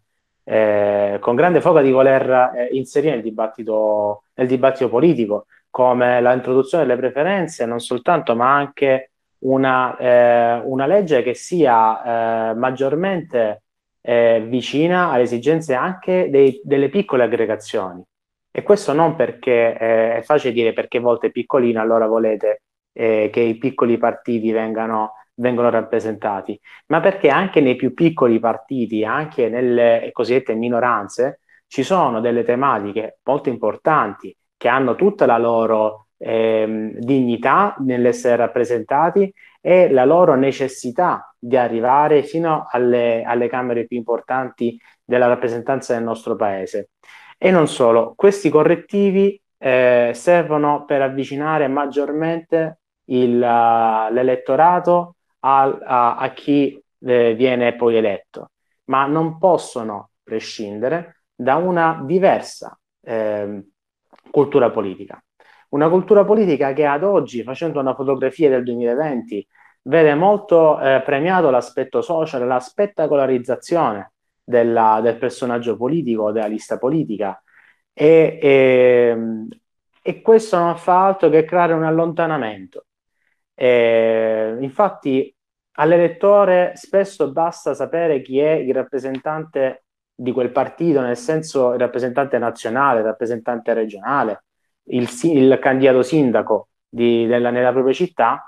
eh, 0.50 1.18
con 1.20 1.36
grande 1.36 1.60
foga 1.60 1.82
di 1.82 1.90
voler 1.92 2.52
eh, 2.56 2.68
inserire 2.72 3.12
nel 3.12 3.22
dibattito, 3.22 4.24
nel 4.34 4.48
dibattito 4.48 4.88
politico, 4.88 5.46
come 5.68 6.20
l'introduzione 6.22 6.84
delle 6.84 6.98
preferenze, 6.98 7.66
non 7.66 7.78
soltanto, 7.80 8.34
ma 8.34 8.54
anche 8.54 9.10
una, 9.40 9.96
eh, 9.96 10.62
una 10.64 10.86
legge 10.86 11.22
che 11.22 11.34
sia 11.34 12.50
eh, 12.50 12.54
maggiormente 12.54 13.62
eh, 14.00 14.44
vicina 14.48 15.10
alle 15.10 15.22
esigenze 15.24 15.74
anche 15.74 16.30
dei, 16.30 16.60
delle 16.64 16.88
piccole 16.88 17.24
aggregazioni. 17.24 18.02
E 18.50 18.62
questo 18.62 18.92
non 18.92 19.14
perché 19.14 19.76
eh, 19.78 20.16
è 20.16 20.22
facile 20.22 20.52
dire 20.52 20.72
perché 20.72 20.98
volte 20.98 21.30
piccolino, 21.30 21.80
allora 21.80 22.06
volete 22.06 22.62
che 22.98 23.30
i 23.32 23.56
piccoli 23.58 23.96
partiti 23.96 24.50
vengano 24.50 25.12
vengono 25.38 25.70
rappresentati, 25.70 26.58
ma 26.86 27.00
perché 27.00 27.28
anche 27.28 27.60
nei 27.60 27.76
più 27.76 27.94
piccoli 27.94 28.38
partiti, 28.38 29.04
anche 29.04 29.48
nelle 29.48 30.10
cosiddette 30.12 30.54
minoranze, 30.54 31.40
ci 31.66 31.82
sono 31.82 32.20
delle 32.20 32.44
tematiche 32.44 33.18
molto 33.24 33.48
importanti 33.48 34.34
che 34.56 34.68
hanno 34.68 34.94
tutta 34.94 35.26
la 35.26 35.38
loro 35.38 36.08
eh, 36.18 36.92
dignità 36.98 37.76
nell'essere 37.78 38.36
rappresentati 38.36 39.32
e 39.60 39.90
la 39.90 40.04
loro 40.04 40.34
necessità 40.34 41.32
di 41.38 41.56
arrivare 41.56 42.22
fino 42.22 42.66
alle, 42.70 43.22
alle 43.22 43.48
camere 43.48 43.86
più 43.86 43.96
importanti 43.96 44.78
della 45.04 45.26
rappresentanza 45.26 45.94
del 45.94 46.02
nostro 46.02 46.36
paese. 46.36 46.90
E 47.36 47.50
non 47.50 47.68
solo, 47.68 48.14
questi 48.16 48.48
correttivi 48.48 49.40
eh, 49.58 50.10
servono 50.14 50.84
per 50.84 51.02
avvicinare 51.02 51.68
maggiormente 51.68 52.80
il, 53.10 53.38
l'elettorato 53.38 55.16
a, 55.40 55.62
a, 55.62 56.16
a 56.16 56.32
chi 56.32 56.82
eh, 57.00 57.34
viene 57.34 57.76
poi 57.76 57.96
eletto. 57.96 58.50
ma 58.84 59.06
non 59.06 59.38
possono 59.38 60.10
prescindere 60.22 61.22
da 61.34 61.56
una 61.56 62.02
diversa 62.04 62.78
eh, 63.02 63.64
cultura 64.30 64.70
politica. 64.70 65.22
Una 65.70 65.88
cultura 65.88 66.24
politica 66.24 66.72
che 66.72 66.86
ad 66.86 67.04
oggi, 67.04 67.42
facendo 67.42 67.80
una 67.80 67.94
fotografia 67.94 68.48
del 68.48 68.64
2020, 68.64 69.46
vede 69.82 70.14
molto 70.14 70.80
eh, 70.80 71.02
premiato 71.04 71.50
l'aspetto 71.50 72.00
social, 72.02 72.46
la 72.46 72.60
spettacolarizzazione 72.60 74.12
della, 74.42 75.00
del 75.02 75.16
personaggio 75.18 75.76
politico, 75.76 76.32
della 76.32 76.46
lista 76.46 76.78
politica. 76.78 77.40
E, 77.92 78.38
e, 78.40 79.16
e, 80.02 80.22
questo 80.22 80.58
non 80.58 80.76
fa 80.76 81.06
altro 81.06 81.28
che 81.28 81.44
creare 81.44 81.72
un 81.74 81.84
allontanamento. 81.84 82.86
E, 83.60 84.56
infatti, 84.60 85.34
all'elettore 85.72 86.72
spesso 86.76 87.32
basta 87.32 87.74
sapere 87.74 88.22
chi 88.22 88.38
è 88.38 88.52
il 88.52 88.72
rappresentante 88.72 89.84
di 90.14 90.30
quel 90.30 90.52
partito, 90.52 91.00
nel 91.00 91.16
senso 91.16 91.72
il 91.72 91.80
rappresentante 91.80 92.38
nazionale, 92.38 93.00
il 93.00 93.06
rappresentante 93.06 93.74
regionale, 93.74 94.44
il, 94.90 95.08
il 95.22 95.58
candidato 95.60 96.02
sindaco 96.02 96.68
di, 96.88 97.26
della, 97.26 97.50
nella 97.50 97.72
propria 97.72 97.94
città, 97.94 98.44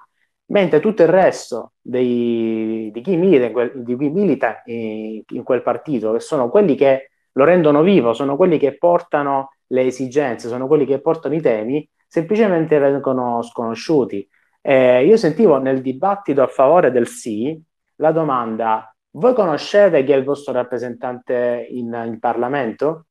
mentre 0.47 0.79
tutto 0.79 1.03
il 1.03 1.09
resto 1.09 1.73
dei, 1.81 2.91
di 2.93 3.01
chi 3.01 3.17
milita, 3.17 3.47
in 3.47 3.53
quel, 3.53 3.83
di 3.83 3.97
chi 3.97 4.09
milita 4.11 4.63
in, 4.67 5.23
in, 5.27 5.43
quel 5.43 5.63
partito, 5.63 6.13
che 6.13 6.21
sono 6.21 6.49
quelli 6.51 6.77
che 6.77 7.11
lo 7.33 7.45
rendono 7.45 7.83
vivo, 7.83 8.13
sono 8.13 8.37
quelli 8.37 8.59
che 8.59 8.77
portano 8.79 9.51
le 9.69 9.83
esigenze, 9.87 10.49
sono 10.49 10.69
quelli 10.69 10.87
che 10.87 11.01
portano 11.01 11.35
i 11.35 11.41
temi, 11.41 11.89
semplicemente 12.07 12.79
vengono 12.79 13.43
sconosciuti. 13.43 14.29
Eh, 14.63 15.05
io 15.07 15.17
sentivo 15.17 15.59
nel 15.59 15.81
dibattito 15.81 16.43
a 16.43 16.47
favore 16.47 16.91
del 16.91 17.07
sì 17.07 17.61
la 17.97 18.13
domanda: 18.13 18.95
voi 19.13 19.35
conoscete 19.35 20.05
chi 20.05 20.13
è 20.13 20.17
il 20.17 20.25
vostro 20.25 20.53
rappresentante 20.53 21.67
in, 21.71 21.93
in 22.07 22.19
Parlamento? 22.19 23.07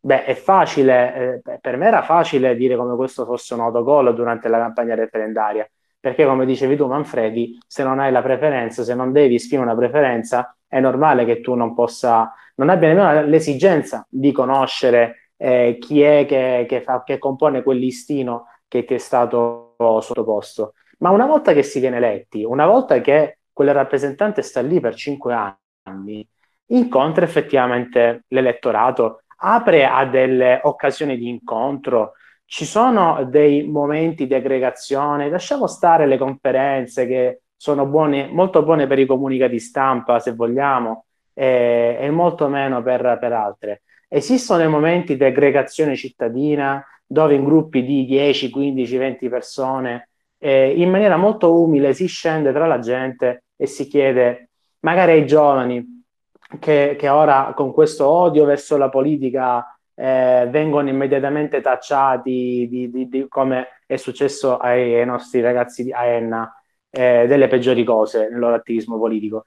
Beh, 0.00 0.24
è 0.24 0.34
facile, 0.34 1.42
eh, 1.44 1.58
per 1.60 1.76
me 1.76 1.86
era 1.86 2.02
facile 2.02 2.54
dire 2.56 2.76
come 2.76 2.94
questo 2.96 3.24
fosse 3.24 3.54
un 3.54 3.60
autogol 3.60 4.14
durante 4.14 4.48
la 4.48 4.58
campagna 4.58 4.94
referendaria 4.94 5.66
perché 6.04 6.26
come 6.26 6.44
dicevi 6.44 6.76
tu 6.76 6.86
Manfredi, 6.86 7.58
se 7.66 7.82
non 7.82 7.98
hai 7.98 8.12
la 8.12 8.20
preferenza, 8.20 8.84
se 8.84 8.94
non 8.94 9.10
devi 9.10 9.36
esprimere 9.36 9.70
una 9.70 9.78
preferenza, 9.78 10.54
è 10.66 10.78
normale 10.78 11.24
che 11.24 11.40
tu 11.40 11.54
non 11.54 11.72
possa, 11.72 12.30
non 12.56 12.68
abbia 12.68 12.88
nemmeno 12.88 13.22
l'esigenza 13.22 14.06
di 14.10 14.30
conoscere 14.30 15.30
eh, 15.38 15.78
chi 15.80 16.02
è 16.02 16.26
che, 16.26 16.66
che, 16.68 16.82
fa, 16.82 17.02
che 17.04 17.16
compone 17.18 17.62
quel 17.62 17.78
listino 17.78 18.48
che 18.68 18.84
ti 18.84 18.92
è 18.92 18.98
stato 18.98 19.76
sottoposto. 19.78 20.74
Ma 21.04 21.10
una 21.10 21.26
volta 21.26 21.52
che 21.52 21.62
si 21.62 21.80
viene 21.80 21.98
eletti, 21.98 22.44
una 22.44 22.64
volta 22.64 22.98
che 23.02 23.40
quel 23.52 23.74
rappresentante 23.74 24.40
sta 24.40 24.62
lì 24.62 24.80
per 24.80 24.94
cinque 24.94 25.60
anni, 25.84 26.26
incontra 26.68 27.26
effettivamente 27.26 28.24
l'elettorato, 28.28 29.20
apre 29.36 29.84
a 29.84 30.06
delle 30.06 30.60
occasioni 30.62 31.18
di 31.18 31.28
incontro, 31.28 32.12
ci 32.46 32.64
sono 32.64 33.22
dei 33.26 33.66
momenti 33.68 34.26
di 34.26 34.32
aggregazione, 34.32 35.28
lasciamo 35.28 35.66
stare 35.66 36.06
le 36.06 36.16
conferenze 36.16 37.06
che 37.06 37.42
sono 37.54 37.84
buone, 37.84 38.28
molto 38.28 38.62
buone 38.62 38.86
per 38.86 38.98
i 38.98 39.04
comunicati 39.04 39.58
stampa, 39.60 40.18
se 40.20 40.32
vogliamo, 40.32 41.04
e, 41.34 41.98
e 42.00 42.10
molto 42.10 42.48
meno 42.48 42.82
per, 42.82 43.18
per, 43.20 43.32
altre. 43.34 43.82
Esistono 44.08 44.60
dei 44.60 44.68
momenti 44.68 45.18
di 45.18 45.24
aggregazione 45.24 45.96
cittadina 45.96 46.82
dove 47.04 47.34
in 47.34 47.44
gruppi 47.44 47.84
di 47.84 48.06
10, 48.06 48.48
15, 48.48 48.96
20 48.96 49.28
persone, 49.28 50.08
eh, 50.44 50.74
in 50.76 50.90
maniera 50.90 51.16
molto 51.16 51.58
umile 51.58 51.94
si 51.94 52.04
scende 52.04 52.52
tra 52.52 52.66
la 52.66 52.78
gente 52.78 53.44
e 53.56 53.66
si 53.66 53.86
chiede, 53.88 54.50
magari 54.80 55.12
ai 55.12 55.26
giovani, 55.26 56.04
che, 56.60 56.96
che 56.98 57.08
ora 57.08 57.54
con 57.56 57.72
questo 57.72 58.06
odio 58.06 58.44
verso 58.44 58.76
la 58.76 58.90
politica 58.90 59.66
eh, 59.94 60.46
vengono 60.50 60.90
immediatamente 60.90 61.62
tacciati 61.62 62.66
di, 62.68 62.90
di, 62.90 63.08
di, 63.08 63.26
come 63.26 63.68
è 63.86 63.96
successo 63.96 64.58
ai, 64.58 64.94
ai, 64.94 65.06
nostri 65.06 65.40
ragazzi 65.40 65.82
di 65.82 65.92
Aenna 65.92 66.54
eh, 66.90 67.24
delle 67.26 67.48
peggiori 67.48 67.82
cose 67.82 68.28
nel 68.28 68.38
loro 68.38 68.54
attivismo 68.56 68.98
politico. 68.98 69.44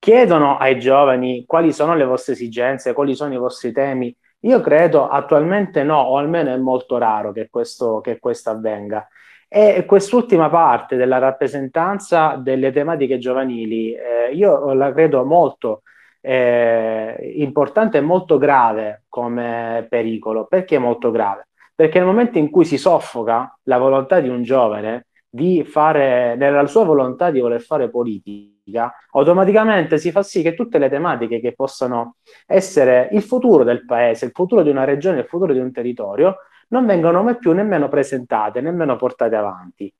Chiedono 0.00 0.56
ai 0.56 0.80
giovani 0.80 1.44
quali 1.46 1.72
sono 1.72 1.94
le 1.94 2.04
vostre 2.04 2.32
esigenze, 2.32 2.92
quali 2.92 3.14
sono 3.14 3.34
i 3.34 3.38
vostri 3.38 3.70
temi. 3.70 4.12
Io 4.40 4.60
credo 4.60 5.06
attualmente 5.06 5.84
no, 5.84 6.00
o 6.00 6.16
almeno 6.16 6.52
è 6.52 6.56
molto 6.56 6.98
raro 6.98 7.30
che 7.30 7.48
questo, 7.48 8.00
che 8.00 8.18
questo 8.18 8.50
avvenga. 8.50 9.06
E 9.52 9.84
quest'ultima 9.84 10.48
parte 10.48 10.94
della 10.94 11.18
rappresentanza 11.18 12.36
delle 12.36 12.70
tematiche 12.70 13.18
giovanili, 13.18 13.92
eh, 13.92 14.32
io 14.32 14.72
la 14.74 14.92
credo 14.92 15.24
molto 15.24 15.82
eh, 16.20 17.32
importante 17.34 17.98
e 17.98 18.00
molto 18.00 18.38
grave 18.38 19.06
come 19.08 19.84
pericolo. 19.90 20.46
Perché 20.46 20.78
molto 20.78 21.10
grave? 21.10 21.48
Perché 21.74 21.98
nel 21.98 22.06
momento 22.06 22.38
in 22.38 22.48
cui 22.48 22.64
si 22.64 22.78
soffoca 22.78 23.58
la 23.64 23.78
volontà 23.78 24.20
di 24.20 24.28
un 24.28 24.44
giovane 24.44 25.06
di 25.28 25.64
fare, 25.64 26.36
nella 26.36 26.66
sua 26.68 26.84
volontà 26.84 27.32
di 27.32 27.40
voler 27.40 27.60
fare 27.60 27.90
politica, 27.90 28.92
automaticamente 29.10 29.98
si 29.98 30.12
fa 30.12 30.22
sì 30.22 30.42
che 30.42 30.54
tutte 30.54 30.78
le 30.78 30.88
tematiche 30.88 31.40
che 31.40 31.54
possano 31.54 32.18
essere 32.46 33.08
il 33.12 33.22
futuro 33.22 33.64
del 33.64 33.84
paese, 33.84 34.26
il 34.26 34.32
futuro 34.32 34.62
di 34.62 34.70
una 34.70 34.84
regione, 34.84 35.20
il 35.20 35.26
futuro 35.26 35.52
di 35.52 35.58
un 35.58 35.72
territorio, 35.72 36.36
non 36.70 36.86
vengono 36.86 37.22
mai 37.22 37.36
più 37.38 37.52
nemmeno 37.52 37.88
presentate, 37.88 38.60
nemmeno 38.60 38.96
portate 38.96 39.36
avanti. 39.36 39.92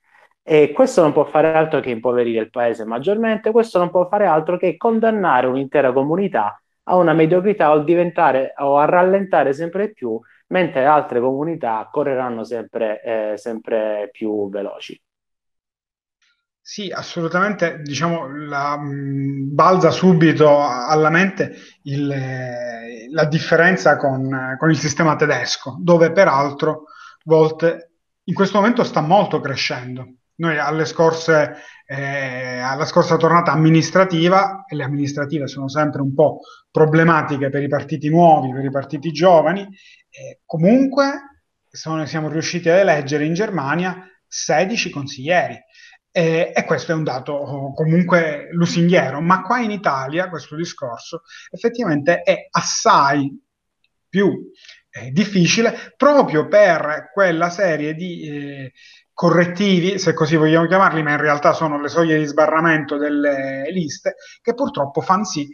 E 0.43 0.73
questo 0.73 1.03
non 1.03 1.13
può 1.13 1.25
fare 1.25 1.53
altro 1.55 1.81
che 1.81 1.91
impoverire 1.91 2.43
il 2.43 2.51
paese 2.51 2.85
maggiormente, 2.85 3.51
questo 3.53 3.79
non 3.79 3.91
può 3.91 4.09
fare 4.09 4.27
altro 4.27 4.57
che 4.57 4.77
condannare 4.77 5.47
un'intera 5.47 5.93
comunità 5.93 6.61
a 6.85 6.97
una 6.97 7.13
mediocrità 7.13 7.73
o, 7.73 7.81
diventare, 7.81 8.55
o 8.59 8.79
a 8.79 8.85
rallentare 8.85 9.53
sempre 9.53 9.93
più, 9.93 10.19
mentre 10.49 10.85
altre 10.87 11.21
comunità 11.21 11.89
correranno 11.91 12.45
sempre, 12.45 13.03
eh, 13.03 13.37
sempre 13.37 14.09
più 14.13 14.49
veloci. 14.49 15.01
Sì, 16.71 16.89
assolutamente, 16.89 17.81
diciamo, 17.83 18.29
la, 18.47 18.79
mh, 18.79 19.53
balza 19.53 19.91
subito 19.91 20.63
alla 20.63 21.11
mente 21.11 21.57
il, 21.83 22.09
eh, 22.09 23.09
la 23.11 23.25
differenza 23.25 23.97
con, 23.97 24.55
con, 24.57 24.71
il 24.71 24.79
sistema 24.79 25.17
tedesco, 25.17 25.77
dove 25.81 26.13
peraltro 26.13 26.85
Volt 27.25 27.91
in 28.23 28.35
questo 28.35 28.59
momento 28.59 28.85
sta 28.85 29.01
molto 29.01 29.41
crescendo. 29.41 30.15
Noi 30.37 30.59
scorse, 30.87 31.57
eh, 31.87 32.61
alla 32.61 32.85
scorsa 32.85 33.17
tornata 33.17 33.51
amministrativa, 33.51 34.65
e 34.69 34.77
le 34.77 34.85
amministrative 34.85 35.49
sono 35.49 35.69
sempre 35.69 36.03
un 36.03 36.15
po' 36.15 36.39
problematiche 36.71 37.51
per 37.51 37.65
i 37.65 37.69
partiti 37.69 38.09
nuovi, 38.09 38.53
per 38.53 38.65
i 38.65 38.71
partiti 38.71 39.11
giovani, 39.11 39.63
eh, 39.63 40.39
comunque 40.47 41.43
sono, 41.69 42.07
siamo 42.07 42.29
riusciti 42.29 42.69
ad 42.69 42.79
eleggere 42.79 43.25
in 43.25 43.35
Germania 43.35 44.07
16 44.29 44.91
consiglieri. 44.91 45.61
Eh, 46.13 46.53
e 46.55 46.65
questo 46.65 46.91
è 46.91 46.95
un 46.97 47.05
dato 47.05 47.33
oh, 47.33 47.73
comunque 47.73 48.49
lusinghiero, 48.51 49.21
ma 49.21 49.43
qua 49.43 49.61
in 49.61 49.71
Italia 49.71 50.29
questo 50.29 50.57
discorso 50.57 51.23
effettivamente 51.51 52.23
è 52.23 52.49
assai 52.51 53.33
più 54.09 54.51
eh, 54.91 55.11
difficile 55.13 55.95
proprio 55.97 56.49
per 56.49 57.11
quella 57.13 57.49
serie 57.49 57.95
di 57.95 58.23
eh, 58.29 58.73
correttivi, 59.13 59.99
se 59.99 60.13
così 60.13 60.35
vogliamo 60.35 60.67
chiamarli, 60.67 61.03
ma 61.03 61.13
in 61.13 61.21
realtà 61.21 61.53
sono 61.53 61.81
le 61.81 61.89
soglie 61.89 62.19
di 62.19 62.25
sbarramento 62.25 62.97
delle 62.97 63.71
liste, 63.71 64.17
che 64.43 64.55
purtroppo 64.55 65.01
fanno 65.01 65.25
sì 65.25 65.49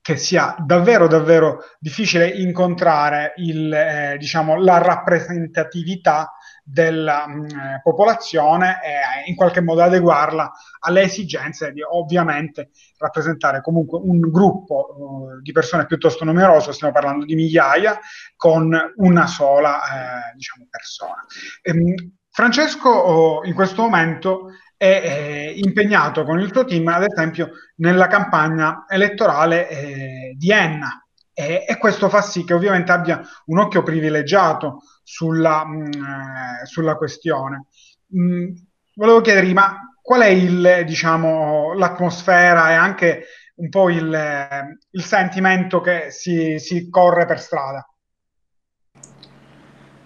che 0.00 0.16
sia 0.16 0.56
davvero 0.64 1.06
davvero 1.06 1.58
difficile 1.78 2.28
incontrare 2.28 3.34
il, 3.36 3.70
eh, 3.70 4.16
diciamo, 4.18 4.56
la 4.56 4.78
rappresentatività 4.78 6.32
della 6.70 7.26
mh, 7.26 7.40
mm, 7.40 7.46
popolazione 7.82 8.78
e 8.84 9.28
in 9.28 9.34
qualche 9.34 9.62
modo 9.62 9.82
adeguarla 9.82 10.52
alle 10.80 11.02
esigenze 11.02 11.72
di 11.72 11.80
ovviamente 11.82 12.70
rappresentare 12.98 13.62
comunque 13.62 13.98
un 14.02 14.20
gruppo 14.20 14.94
uh, 15.36 15.40
di 15.40 15.52
persone 15.52 15.86
piuttosto 15.86 16.24
numeroso, 16.24 16.72
stiamo 16.72 16.92
parlando 16.92 17.24
di 17.24 17.34
migliaia, 17.34 17.98
con 18.36 18.76
una 18.96 19.26
sola 19.26 19.78
eh, 19.78 20.34
diciamo, 20.34 20.66
persona. 20.68 21.24
Ehm, 21.62 21.94
Francesco 22.30 22.88
oh, 22.88 23.44
in 23.44 23.54
questo 23.54 23.82
momento 23.82 24.50
è 24.76 25.02
eh, 25.02 25.52
impegnato 25.56 26.22
con 26.24 26.38
il 26.38 26.52
suo 26.52 26.64
team, 26.64 26.86
ad 26.88 27.02
esempio, 27.02 27.50
nella 27.76 28.06
campagna 28.06 28.84
elettorale 28.88 29.68
eh, 29.68 30.34
di 30.36 30.52
Enna. 30.52 31.02
E, 31.32 31.64
e, 31.66 31.78
questo 31.78 32.08
fa 32.08 32.20
sì 32.20 32.44
che 32.44 32.52
ovviamente 32.52 32.92
abbia 32.92 33.20
un 33.46 33.58
occhio 33.58 33.82
privilegiato 33.82 34.82
sulla, 35.08 35.64
mh, 35.64 35.76
mm, 35.76 36.04
eh, 36.04 36.66
sulla 36.66 36.96
questione. 36.96 37.66
Mh, 38.08 38.20
mm, 38.20 38.46
volevo 38.94 39.22
chiedergli, 39.22 39.54
ma 39.54 39.96
qual 40.02 40.20
è 40.20 40.26
il, 40.26 40.82
diciamo, 40.84 41.72
l'atmosfera 41.72 42.70
e 42.70 42.74
anche 42.74 43.24
un 43.56 43.70
po' 43.70 43.88
il, 43.88 44.76
il 44.90 45.04
sentimento 45.04 45.80
che 45.80 46.10
si, 46.10 46.58
si 46.58 46.90
corre 46.90 47.24
per 47.24 47.40
strada? 47.40 47.86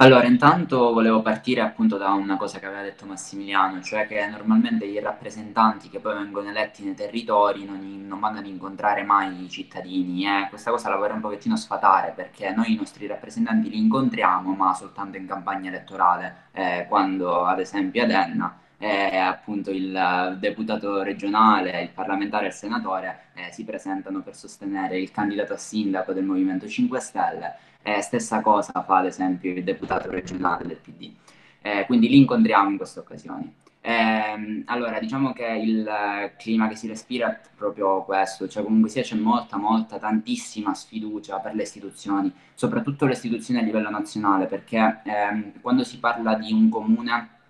Allora, 0.02 0.26
intanto 0.26 0.92
volevo 0.92 1.22
partire 1.22 1.60
appunto 1.60 1.96
da 1.96 2.10
una 2.10 2.36
cosa 2.36 2.58
che 2.58 2.66
aveva 2.66 2.82
detto 2.82 3.06
Massimiliano, 3.06 3.80
cioè 3.82 4.08
che 4.08 4.26
normalmente 4.26 4.84
i 4.84 4.98
rappresentanti 4.98 5.88
che 5.88 6.00
poi 6.00 6.14
vengono 6.14 6.48
eletti 6.48 6.82
nei 6.82 6.96
territori 6.96 7.64
non, 7.64 8.04
non 8.08 8.18
vanno 8.18 8.40
ad 8.40 8.46
incontrare 8.46 9.04
mai 9.04 9.44
i 9.44 9.48
cittadini 9.48 10.26
eh. 10.26 10.48
questa 10.48 10.72
cosa 10.72 10.88
la 10.88 10.96
vorrei 10.96 11.14
un 11.14 11.20
pochettino 11.20 11.54
sfatare 11.54 12.12
perché 12.16 12.50
noi 12.50 12.72
i 12.72 12.76
nostri 12.76 13.06
rappresentanti 13.06 13.70
li 13.70 13.78
incontriamo 13.78 14.52
ma 14.54 14.74
soltanto 14.74 15.18
in 15.18 15.26
campagna 15.28 15.68
elettorale, 15.68 16.46
eh, 16.50 16.86
quando 16.88 17.44
ad 17.44 17.60
esempio 17.60 18.02
ad 18.02 18.10
Enna 18.10 18.56
eh, 18.83 19.16
appunto 19.16 19.71
il 19.71 20.37
deputato 20.40 21.03
regionale, 21.03 21.83
il 21.83 21.90
parlamentare 21.90 22.47
e 22.47 22.49
il 22.49 22.55
senatore 22.55 23.27
eh, 23.35 23.53
si 23.53 23.64
presentano 23.64 24.23
per 24.23 24.35
sostenere 24.35 24.99
il 24.99 25.12
candidato 25.12 25.53
a 25.53 25.57
sindaco 25.57 26.12
del 26.12 26.25
Movimento 26.25 26.66
5 26.66 26.99
Stelle 26.99 27.55
eh, 27.83 28.01
stessa 28.01 28.40
cosa 28.40 28.83
fa 28.83 28.97
ad 28.97 29.07
esempio 29.07 29.53
il 29.53 29.62
deputato 29.62 30.11
regionale 30.11 30.66
del 30.66 30.79
PD. 30.79 31.12
Eh, 31.61 31.85
quindi 31.87 32.09
li 32.09 32.16
incontriamo 32.16 32.71
in 32.71 32.77
queste 32.77 32.99
occasioni. 32.99 33.55
Eh, 33.81 34.64
allora, 34.66 34.99
diciamo 34.99 35.33
che 35.33 35.47
il 35.47 35.88
clima 36.37 36.66
che 36.66 36.75
si 36.75 36.88
respira 36.88 37.31
è 37.31 37.40
proprio 37.57 38.03
questo, 38.03 38.49
cioè 38.49 38.64
comunque 38.64 38.90
sia 38.90 39.03
c'è 39.03 39.14
molta, 39.14 39.59
molta, 39.59 39.99
tantissima 39.99 40.75
sfiducia 40.75 41.38
per 41.38 41.55
le 41.55 41.62
istituzioni, 41.62 42.33
soprattutto 42.55 43.07
le 43.07 43.12
istituzioni 43.12 43.61
a 43.61 43.62
livello 43.62 43.90
nazionale, 43.90 44.47
perché 44.47 45.03
ehm, 45.05 45.61
quando 45.61 45.85
si 45.85 46.01
parla 46.01 46.35
di 46.35 46.53
un 46.53 46.68
comune 46.68 47.40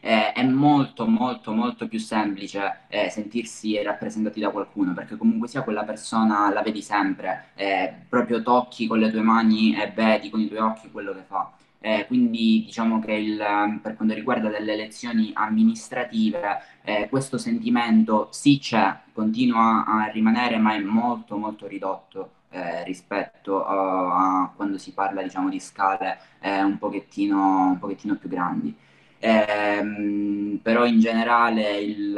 eh, 0.00 0.32
è 0.32 0.42
molto 0.44 1.06
molto 1.06 1.52
molto 1.52 1.86
più 1.88 1.98
semplice 1.98 2.80
eh, 2.88 3.08
sentirsi 3.10 3.80
rappresentati 3.82 4.40
da 4.40 4.50
qualcuno 4.50 4.92
perché 4.94 5.16
comunque 5.16 5.48
sia 5.48 5.62
quella 5.62 5.84
persona 5.84 6.52
la 6.52 6.62
vedi 6.62 6.82
sempre, 6.82 7.50
eh, 7.54 7.92
proprio 8.08 8.42
tocchi 8.42 8.86
con 8.86 8.98
le 8.98 9.10
tue 9.10 9.22
mani 9.22 9.74
e 9.74 9.90
vedi 9.94 10.30
con 10.30 10.40
i 10.40 10.48
tuoi 10.48 10.60
occhi 10.60 10.90
quello 10.90 11.12
che 11.12 11.22
fa. 11.26 11.52
Eh, 11.84 12.06
quindi 12.06 12.62
diciamo 12.64 13.00
che 13.00 13.12
il, 13.12 13.38
per 13.82 13.96
quanto 13.96 14.14
riguarda 14.14 14.48
delle 14.48 14.72
elezioni 14.72 15.32
amministrative 15.34 16.62
eh, 16.84 17.08
questo 17.08 17.38
sentimento 17.38 18.28
sì 18.30 18.58
c'è, 18.60 18.96
continua 19.12 19.84
a 19.84 20.06
rimanere 20.06 20.58
ma 20.58 20.74
è 20.74 20.78
molto 20.78 21.36
molto 21.36 21.66
ridotto 21.66 22.34
eh, 22.50 22.84
rispetto 22.84 23.64
a, 23.64 24.42
a, 24.44 24.52
quando 24.54 24.78
si 24.78 24.92
parla 24.92 25.22
diciamo 25.22 25.48
di 25.48 25.58
scale 25.58 26.18
un 26.42 26.76
pochettino, 26.78 27.66
un 27.70 27.78
pochettino 27.78 28.16
più 28.16 28.28
grandi. 28.28 28.76
Ehm, 29.24 30.58
però 30.62 30.84
in 30.84 30.98
generale 30.98 31.78
il, 31.78 32.08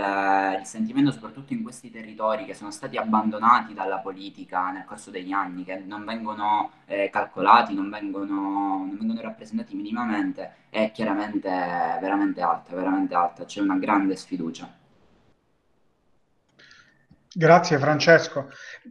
il, 0.58 0.64
sentimento, 0.64 1.12
soprattutto 1.12 1.52
in 1.52 1.62
questi 1.62 1.90
territori 1.90 2.46
che 2.46 2.54
sono 2.54 2.70
stati 2.70 2.96
abbandonati 2.96 3.74
dalla 3.74 3.98
politica 3.98 4.70
nel 4.70 4.86
corso 4.86 5.10
degli 5.10 5.30
anni, 5.30 5.64
che 5.64 5.76
non 5.84 6.06
vengono 6.06 6.70
eh, 6.86 7.10
calcolati, 7.10 7.74
non 7.74 7.90
vengono, 7.90 8.34
non 8.86 8.96
vengono, 8.98 9.20
rappresentati 9.20 9.74
minimamente, 9.74 10.52
è 10.70 10.90
chiaramente 10.92 11.50
veramente 11.50 12.40
alta, 12.40 12.74
veramente 12.74 13.14
alta, 13.14 13.44
c'è 13.44 13.60
una 13.60 13.76
grande 13.76 14.16
sfiducia. 14.16 14.66
Grazie 17.36 17.78
Francesco. 17.78 18.46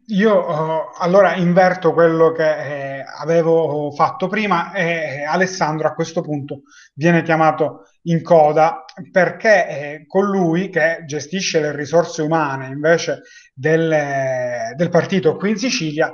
Io 0.07 0.37
uh, 0.37 0.89
allora 0.97 1.35
inverto 1.35 1.93
quello 1.93 2.33
che 2.33 2.97
eh, 2.97 3.05
avevo 3.17 3.89
fatto 3.91 4.27
prima 4.27 4.73
e 4.73 5.19
eh, 5.19 5.23
Alessandro 5.23 5.87
a 5.87 5.93
questo 5.93 6.19
punto 6.19 6.63
viene 6.93 7.23
chiamato 7.23 7.85
in 8.03 8.21
coda 8.21 8.83
perché 9.09 9.65
è 9.65 10.05
colui 10.05 10.67
che 10.67 11.03
gestisce 11.05 11.61
le 11.61 11.73
risorse 11.73 12.21
umane 12.21 12.67
invece 12.67 13.21
del, 13.53 14.75
del 14.75 14.89
partito 14.89 15.37
qui 15.37 15.51
in 15.51 15.57
Sicilia. 15.57 16.13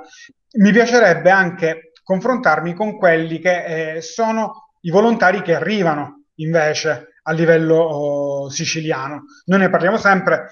Mi 0.60 0.72
piacerebbe 0.72 1.32
anche 1.32 1.94
confrontarmi 2.04 2.76
con 2.76 2.96
quelli 2.96 3.40
che 3.40 3.96
eh, 3.96 4.02
sono 4.02 4.70
i 4.82 4.92
volontari 4.92 5.42
che 5.42 5.56
arrivano 5.56 6.26
invece 6.36 7.08
a 7.24 7.32
livello 7.32 7.76
oh, 7.76 8.50
siciliano. 8.50 9.24
Noi 9.46 9.60
ne 9.60 9.70
parliamo 9.72 9.98
sempre 9.98 10.52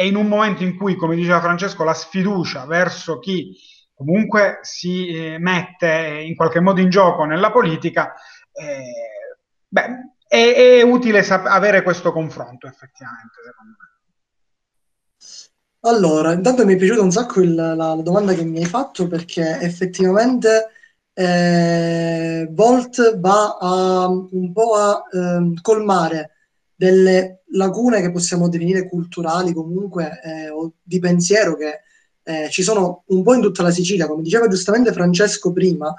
e 0.00 0.06
in 0.06 0.16
un 0.16 0.28
momento 0.28 0.62
in 0.62 0.78
cui, 0.78 0.96
come 0.96 1.14
diceva 1.14 1.42
Francesco, 1.42 1.84
la 1.84 1.92
sfiducia 1.92 2.64
verso 2.64 3.18
chi 3.18 3.54
comunque 3.92 4.60
si 4.62 5.08
eh, 5.08 5.38
mette 5.38 6.24
in 6.26 6.34
qualche 6.34 6.58
modo 6.58 6.80
in 6.80 6.88
gioco 6.88 7.24
nella 7.24 7.50
politica, 7.50 8.14
eh, 8.50 9.36
beh, 9.68 10.14
è, 10.26 10.78
è 10.78 10.82
utile 10.82 11.22
sap- 11.22 11.44
avere 11.44 11.82
questo 11.82 12.12
confronto 12.12 12.66
effettivamente, 12.66 13.34
secondo 13.44 13.76
me. 13.78 13.88
Allora, 15.80 16.32
intanto 16.32 16.64
mi 16.64 16.72
è 16.72 16.76
piaciuta 16.78 17.02
un 17.02 17.10
sacco 17.10 17.42
il, 17.42 17.54
la, 17.54 17.74
la, 17.74 17.94
domanda 17.96 18.32
che 18.32 18.44
mi 18.44 18.56
hai 18.56 18.64
fatto 18.66 19.06
perché 19.06 19.60
effettivamente 19.60 20.70
eh, 21.12 22.48
Volt 22.50 23.18
va 23.18 23.58
a, 23.60 24.06
un 24.08 24.50
po' 24.54 24.76
a 24.76 25.02
eh, 25.12 25.60
colmare 25.60 26.39
delle 26.80 27.42
lacune 27.52 28.00
che 28.00 28.10
possiamo 28.10 28.48
definire 28.48 28.88
culturali 28.88 29.52
comunque 29.52 30.18
eh, 30.24 30.48
o 30.48 30.72
di 30.82 30.98
pensiero 30.98 31.54
che 31.54 31.80
eh, 32.22 32.48
ci 32.48 32.62
sono 32.62 33.02
un 33.08 33.22
po' 33.22 33.34
in 33.34 33.42
tutta 33.42 33.62
la 33.62 33.70
Sicilia, 33.70 34.06
come 34.06 34.22
diceva 34.22 34.48
giustamente 34.48 34.90
Francesco 34.90 35.52
prima, 35.52 35.94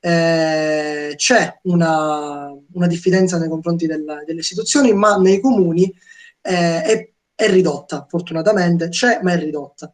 eh, 0.00 1.12
c'è 1.16 1.58
una, 1.64 2.50
una, 2.72 2.86
diffidenza 2.86 3.36
nei 3.36 3.50
confronti 3.50 3.86
del, 3.86 4.22
delle 4.24 4.40
istituzioni, 4.40 4.94
ma 4.94 5.18
nei 5.18 5.38
comuni 5.38 5.94
eh, 6.40 6.82
è, 6.82 7.12
è, 7.34 7.50
ridotta, 7.50 8.06
fortunatamente 8.08 8.88
c'è, 8.88 9.20
ma 9.22 9.32
è 9.32 9.38
ridotta. 9.38 9.92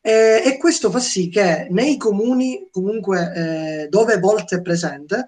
Eh, 0.00 0.42
e 0.46 0.56
questo 0.56 0.90
fa 0.90 0.98
sì 0.98 1.28
che 1.28 1.66
nei 1.68 1.98
comuni, 1.98 2.68
comunque 2.70 3.32
eh, 3.34 3.88
dove 3.88 4.18
Volt 4.18 4.54
è 4.54 4.62
presente, 4.62 5.26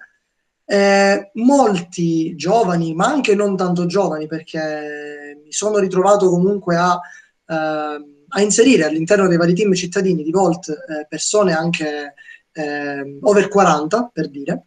eh, 0.67 1.31
molti 1.35 2.35
giovani, 2.35 2.93
ma 2.93 3.07
anche 3.07 3.35
non 3.35 3.57
tanto 3.57 3.87
giovani, 3.87 4.27
perché 4.27 5.41
mi 5.43 5.53
sono 5.53 5.79
ritrovato 5.79 6.29
comunque 6.29 6.77
a, 6.77 6.99
eh, 7.47 8.05
a 8.29 8.41
inserire 8.41 8.85
all'interno 8.85 9.29
dei 9.29 9.37
vari 9.37 9.55
team 9.55 9.73
cittadini 9.73 10.25
di 10.25 10.33
Volt 10.33 10.69
eh, 10.69 11.07
persone 11.09 11.55
anche 11.55 12.15
eh, 12.53 13.19
over 13.21 13.49
40, 13.49 14.11
per 14.13 14.29
dire, 14.29 14.65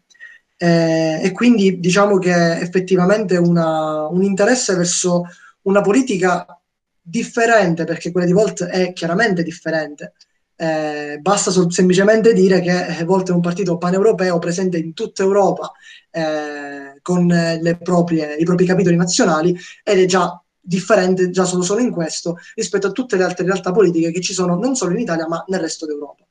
eh, 0.58 1.20
e 1.22 1.32
quindi 1.34 1.80
diciamo 1.80 2.18
che 2.18 2.60
effettivamente 2.60 3.36
una, 3.36 4.08
un 4.08 4.24
interesse 4.24 4.76
verso 4.76 5.26
una 5.64 5.82
politica 5.82 6.46
differente, 7.02 7.84
perché 7.84 8.12
quella 8.12 8.26
di 8.26 8.34
Volt 8.34 8.64
è 8.64 8.94
chiaramente 8.94 9.44
differente, 9.44 10.14
eh, 10.62 11.20
basta 11.22 11.52
sol- 11.52 11.72
semplicemente 11.72 12.34
dire 12.34 12.60
che 12.60 12.98
eh, 12.98 13.04
Volt 13.06 13.30
è 13.30 13.32
un 13.32 13.40
partito 13.40 13.78
paneuropeo 13.78 14.40
presente 14.40 14.78
in 14.78 14.94
tutta 14.94 15.24
Europa 15.24 15.72
eh, 16.12 17.00
con 17.02 17.34
proprie, 17.82 18.36
i 18.36 18.44
propri 18.44 18.66
capitoli 18.66 18.98
nazionali 18.98 19.58
ed 19.84 20.00
è 20.00 20.06
già 20.06 20.42
differente 20.60 21.30
già 21.30 21.46
solo, 21.46 21.64
solo 21.64 21.80
in 21.80 21.92
questo 21.92 22.36
rispetto 22.56 22.88
a 22.88 22.92
tutte 22.92 23.16
le 23.16 23.24
altre 23.24 23.46
realtà 23.46 23.72
politiche 23.72 24.12
che 24.12 24.20
ci 24.20 24.34
sono 24.34 24.58
non 24.58 24.76
solo 24.76 24.92
in 24.92 25.00
Italia 25.00 25.28
ma 25.30 25.42
nel 25.48 25.62
resto 25.62 25.86
d'Europa. 25.86 26.26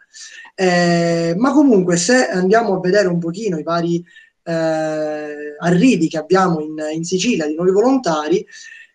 Eh, 0.55 1.35
ma 1.39 1.51
comunque 1.53 1.97
se 1.97 2.29
andiamo 2.29 2.75
a 2.75 2.81
vedere 2.81 3.09
un 3.09 3.19
pochino 3.19 3.57
i 3.57 3.63
vari 3.63 4.05
eh, 4.43 5.57
arrivi 5.59 6.07
che 6.09 6.19
abbiamo 6.19 6.61
in, 6.61 6.75
in, 6.93 7.05
Sicilia 7.05 7.47
di 7.47 7.55
nuovi 7.55 7.71
volontari, 7.71 8.45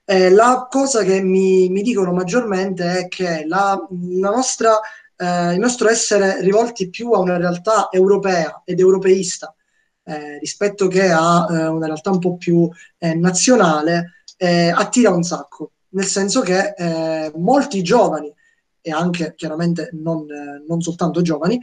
eh, 0.06 0.30
la 0.30 0.68
cosa 0.70 1.04
che 1.04 1.22
mi, 1.22 1.70
mi, 1.70 1.82
dicono 1.82 2.12
maggiormente 2.14 3.00
è 3.00 3.08
che 3.08 3.46
la, 3.48 3.80
la 4.20 4.30
nostra 4.30 4.80
eh, 5.24 5.54
il 5.54 5.60
nostro 5.60 5.90
essere 5.90 6.42
rivolti 6.42 6.90
più 6.90 7.12
a 7.12 7.20
una 7.20 7.38
realtà 7.38 7.88
europea 7.92 8.62
ed 8.66 8.80
europeista 8.80 9.56
eh, 10.04 10.38
rispetto 10.40 10.88
che 10.88 11.10
a 11.10 11.48
eh, 11.50 11.68
una 11.68 11.86
realtà 11.86 12.10
un 12.10 12.20
po' 12.20 12.36
più 12.36 12.70
eh, 12.98 13.14
nazionale 13.14 14.26
eh, 14.38 14.70
attira 14.70 15.12
un 15.12 15.24
sacco, 15.24 15.72
nel 15.90 16.06
senso 16.06 16.42
che 16.42 16.74
eh, 16.76 17.32
molti 17.36 17.82
giovani 17.82 18.34
e 18.82 18.92
anche 18.92 19.34
chiaramente 19.36 19.92
non, 19.94 20.26
non 20.68 20.82
soltanto 20.82 21.22
giovani 21.22 21.60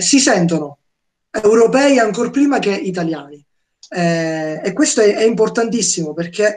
si 0.00 0.18
sentono 0.18 0.78
europei 1.30 2.00
ancora 2.00 2.30
prima 2.30 2.58
che 2.58 2.74
italiani. 2.74 3.44
e 3.88 4.72
questo 4.74 5.02
è, 5.02 5.14
è 5.14 5.22
importantissimo 5.22 6.14
perché 6.14 6.56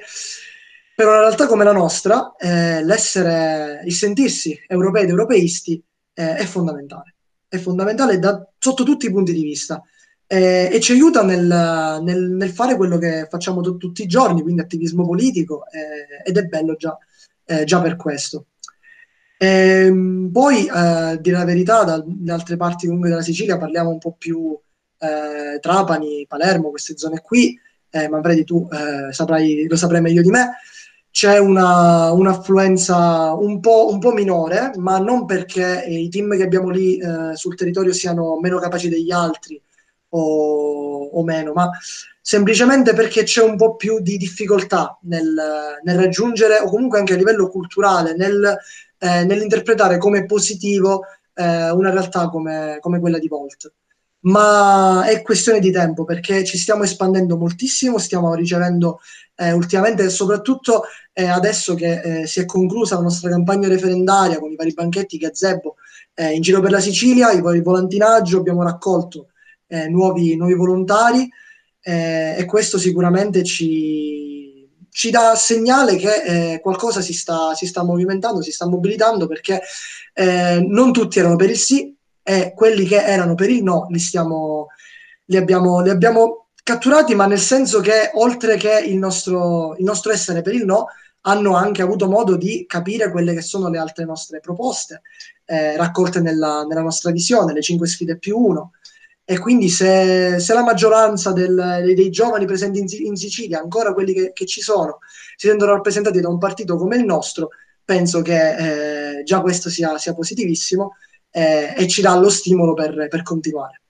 per 0.96 1.08
una 1.08 1.20
realtà 1.20 1.46
come 1.48 1.64
la 1.64 1.72
nostra, 1.72 2.36
eh, 2.38 2.84
l'essere, 2.84 3.82
il 3.86 3.94
sentirsi 3.94 4.60
europei 4.68 5.04
ed 5.04 5.10
europeisti 5.10 5.84
eh, 6.22 6.36
è 6.36 6.46
fondamentale. 6.46 7.16
È 7.48 7.58
fondamentale 7.58 8.20
da, 8.20 8.48
sotto 8.58 8.84
tutti 8.84 9.08
i 9.08 9.12
punti 9.12 9.34
di 9.34 9.44
vista 9.44 9.84
eh, 10.28 10.70
e 10.72 10.80
ci 10.80 10.94
aiuta 10.94 11.24
nel, 11.24 12.00
nel, 12.02 12.30
nel, 12.30 12.50
fare 12.50 12.76
quello 12.76 12.98
che 12.98 13.28
facciamo 13.30 13.62
t- 13.62 13.78
tutti 13.78 14.04
i 14.04 14.08
giorni, 14.08 14.42
quindi 14.42 14.62
attivismo 14.62 15.06
politico, 15.06 15.66
eh, 15.70 16.30
ed 16.30 16.38
è 16.38 16.44
bello 16.44 16.76
già, 16.76 16.98
eh, 17.46 17.66
già 17.66 17.82
per 17.82 17.96
questo. 17.96 18.46
Ehm, 19.38 20.30
poi, 20.32 20.68
a 20.70 21.16
dire 21.16 21.38
la 21.38 21.46
verità, 21.46 21.84
da, 21.84 22.02
da, 22.06 22.34
altre 22.36 22.56
parti 22.56 22.86
comunque 22.86 23.10
della 23.10 23.24
Sicilia 23.24 23.58
parliamo 23.58 23.90
un 23.90 23.98
po' 23.98 24.16
più 24.18 24.58
eh, 25.00 25.60
Trapani, 25.60 26.26
Palermo, 26.28 26.70
queste 26.70 26.96
zone 26.98 27.20
qui, 27.22 27.60
eh, 27.90 28.08
Manfredi 28.08 28.44
tu 28.46 28.70
eh, 28.72 29.12
saprai, 29.12 29.66
lo 29.68 29.76
saprai 29.76 30.00
meglio 30.00 30.22
di 30.22 30.30
me, 30.30 30.52
c'è 31.12 31.38
una, 31.38 32.12
un'affluenza 32.12 33.34
un 33.34 33.60
po', 33.60 33.90
un 33.92 34.00
po', 34.00 34.14
minore, 34.14 34.72
ma 34.78 34.98
non 34.98 35.26
perché 35.26 35.84
i 35.86 36.08
team 36.10 36.36
che 36.38 36.44
abbiamo 36.44 36.70
lì 36.70 36.98
eh, 36.98 37.36
sul 37.36 37.56
territorio 37.56 37.92
siano 37.92 38.40
meno 38.40 38.60
capaci 38.60 38.88
degli 38.88 39.12
altri 39.12 39.62
o, 40.10 41.04
o 41.08 41.24
meno, 41.24 41.52
ma 41.52 41.70
semplicemente 42.22 42.94
perché 42.94 43.24
c'è 43.24 43.44
un 43.44 43.58
po' 43.58 43.76
più 43.76 44.00
di 44.00 44.16
difficoltà 44.16 44.98
nel, 45.04 45.36
nel 45.84 45.98
raggiungere, 45.98 46.60
o 46.60 46.70
comunque 46.70 47.00
anche 47.00 47.14
a 47.14 47.18
livello 47.18 47.50
culturale, 47.50 48.16
nel, 48.16 48.58
eh, 48.98 49.26
nell'interpretare 49.26 49.98
come 49.98 50.26
positivo 50.26 51.02
eh, 51.34 51.72
una 51.72 51.90
realtà 51.90 52.30
come, 52.30 52.78
come, 52.80 53.00
quella 53.00 53.20
di 53.20 53.28
Volt. 53.28 53.74
Ma 54.24 55.04
è 55.06 55.24
questione 55.24 55.60
di 55.60 55.72
tempo 55.72 56.04
perché 56.04 56.44
ci 56.46 56.58
stiamo 56.58 56.84
espandendo 56.84 57.38
moltissimo, 57.38 57.98
stiamo 57.98 58.36
ricevendo 58.36 59.00
eh, 59.42 59.52
ultimamente, 59.54 60.08
soprattutto 60.10 60.84
eh, 61.14 61.26
adesso 61.26 61.74
che 61.74 62.02
eh, 62.02 62.28
si 62.28 62.40
è 62.40 62.46
conclusa 62.46 62.96
la 62.96 63.02
nostra 63.02 63.30
campagna 63.30 63.68
referendaria 63.68 64.40
con 64.40 64.52
i 64.52 64.56
vari 64.56 64.72
banchetti 64.72 65.18
gazebo 65.18 65.76
eh, 66.14 66.34
in 66.34 66.42
giro 66.42 66.62
per 66.62 66.70
la 66.70 66.80
Sicilia, 66.80 67.32
il, 67.32 67.44
il 67.56 67.64
volantinaggio, 67.64 68.38
abbiamo 68.38 68.62
raccolto 68.62 69.30
eh, 69.68 69.88
nuovi, 69.88 70.36
nuovi, 70.36 70.54
volontari 70.54 71.28
eh, 71.82 72.36
e 72.38 72.46
questo 72.46 72.78
sicuramente 72.78 73.44
ci, 73.44 74.70
ci 74.92 75.10
dà 75.10 75.34
segnale 75.34 75.96
che 75.96 76.60
qualcosa 76.62 77.02
si 77.02 77.14
sta, 77.14 77.56
si 77.56 77.66
sta 77.66 77.84
movimentando, 77.84 78.44
si 78.44 78.52
sta 78.52 78.68
mobilitando 78.68 79.26
perché 79.26 79.60
non 80.14 80.92
tutti 80.92 81.18
erano 81.18 81.38
per 81.38 81.50
il 81.50 81.58
sì 81.58 81.96
e 82.22 82.54
quelli 82.54 82.86
che 82.86 83.02
erano 83.02 83.34
per 83.34 83.50
il 83.50 83.64
no 83.64 83.88
li, 83.90 83.98
stiamo, 83.98 84.68
li, 85.26 85.38
abbiamo, 85.38 85.82
li 85.82 85.90
abbiamo 85.90 86.41
catturati, 86.64 87.16
ma 87.16 87.26
nel 87.26 87.40
senso 87.40 87.80
che 87.80 88.12
oltre 88.14 88.58
che 88.58 88.80
il 88.80 88.98
nostro, 88.98 89.76
il 89.78 89.84
nostro 89.84 90.12
essere 90.12 90.42
per 90.42 90.54
il 90.54 90.66
no, 90.66 90.88
hanno 91.22 91.56
anche 91.56 91.82
avuto 91.82 92.08
modo 92.08 92.36
di 92.36 92.66
capire 92.68 93.12
quelle 93.12 93.34
che 93.34 93.42
sono 93.42 93.70
le 93.70 93.78
altre 93.78 94.06
nostre 94.06 94.40
proposte, 94.40 95.02
eh, 95.46 95.78
raccolte 95.78 96.20
nella, 96.20 96.64
nella, 96.64 96.82
nostra 96.82 97.12
visione, 97.12 97.54
le 97.54 97.62
cinque 97.62 97.88
sfide 97.88 98.18
più 98.18 98.38
uno. 98.38 98.72
E 99.24 99.38
quindi 99.38 99.70
se, 99.70 100.40
se 100.40 100.54
la 100.54 100.64
maggioranza 100.64 101.32
del, 101.32 101.94
dei, 101.96 102.10
giovani 102.10 102.46
presenti 102.46 102.80
in, 102.80 103.06
in 103.06 103.16
Sicilia, 103.16 103.60
ancora 103.60 103.94
quelli 103.94 104.14
che, 104.14 104.32
che, 104.34 104.46
ci 104.46 104.62
sono, 104.62 105.00
si 105.36 105.48
sentono 105.48 105.74
rappresentati 105.74 106.20
da 106.20 106.28
un 106.28 106.40
partito 106.40 106.76
come 106.76 106.98
il 106.98 107.06
nostro, 107.06 107.50
penso 107.86 108.22
che 108.22 109.20
eh, 109.20 109.24
già 109.24 109.42
questo 109.42 109.70
sia, 109.70 109.98
sia 109.98 110.14
positivissimo 110.14 110.96
eh, 111.30 111.74
e 111.78 111.88
ci 111.88 112.02
dà 112.02 112.16
lo 112.16 112.30
stimolo 112.30 112.74
per, 112.74 113.08
per 113.10 113.22
continuare. 113.22 113.82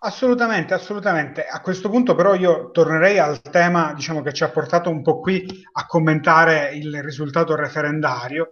Assolutamente, 0.00 0.74
assolutamente. 0.74 1.44
A 1.44 1.60
questo 1.60 1.88
punto 1.90 2.14
però 2.14 2.34
io 2.34 2.70
tornerei 2.70 3.18
al 3.18 3.40
tema 3.40 3.92
diciamo, 3.94 4.22
che 4.22 4.32
ci 4.32 4.44
ha 4.44 4.48
portato 4.48 4.90
un 4.90 5.02
po' 5.02 5.18
qui 5.18 5.44
a 5.72 5.86
commentare 5.86 6.72
il 6.74 7.02
risultato 7.02 7.56
referendario, 7.56 8.50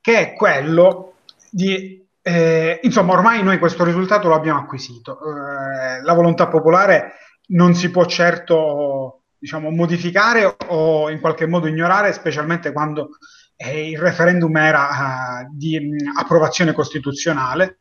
che 0.00 0.18
è 0.18 0.32
quello 0.34 1.14
di... 1.50 2.02
Eh, 2.26 2.78
insomma, 2.82 3.12
ormai 3.12 3.42
noi 3.42 3.58
questo 3.58 3.84
risultato 3.84 4.28
lo 4.28 4.34
abbiamo 4.34 4.60
acquisito. 4.60 5.18
Eh, 5.18 6.02
la 6.02 6.12
volontà 6.12 6.46
popolare 6.48 7.14
non 7.48 7.74
si 7.74 7.90
può 7.90 8.06
certo 8.06 9.24
diciamo, 9.36 9.70
modificare 9.70 10.56
o 10.68 11.10
in 11.10 11.20
qualche 11.20 11.46
modo 11.46 11.66
ignorare, 11.66 12.12
specialmente 12.12 12.72
quando 12.72 13.10
eh, 13.56 13.90
il 13.90 13.98
referendum 13.98 14.56
era 14.56 14.88
uh, 14.88 15.56
di 15.56 15.78
mh, 15.78 16.18
approvazione 16.18 16.72
costituzionale 16.72 17.76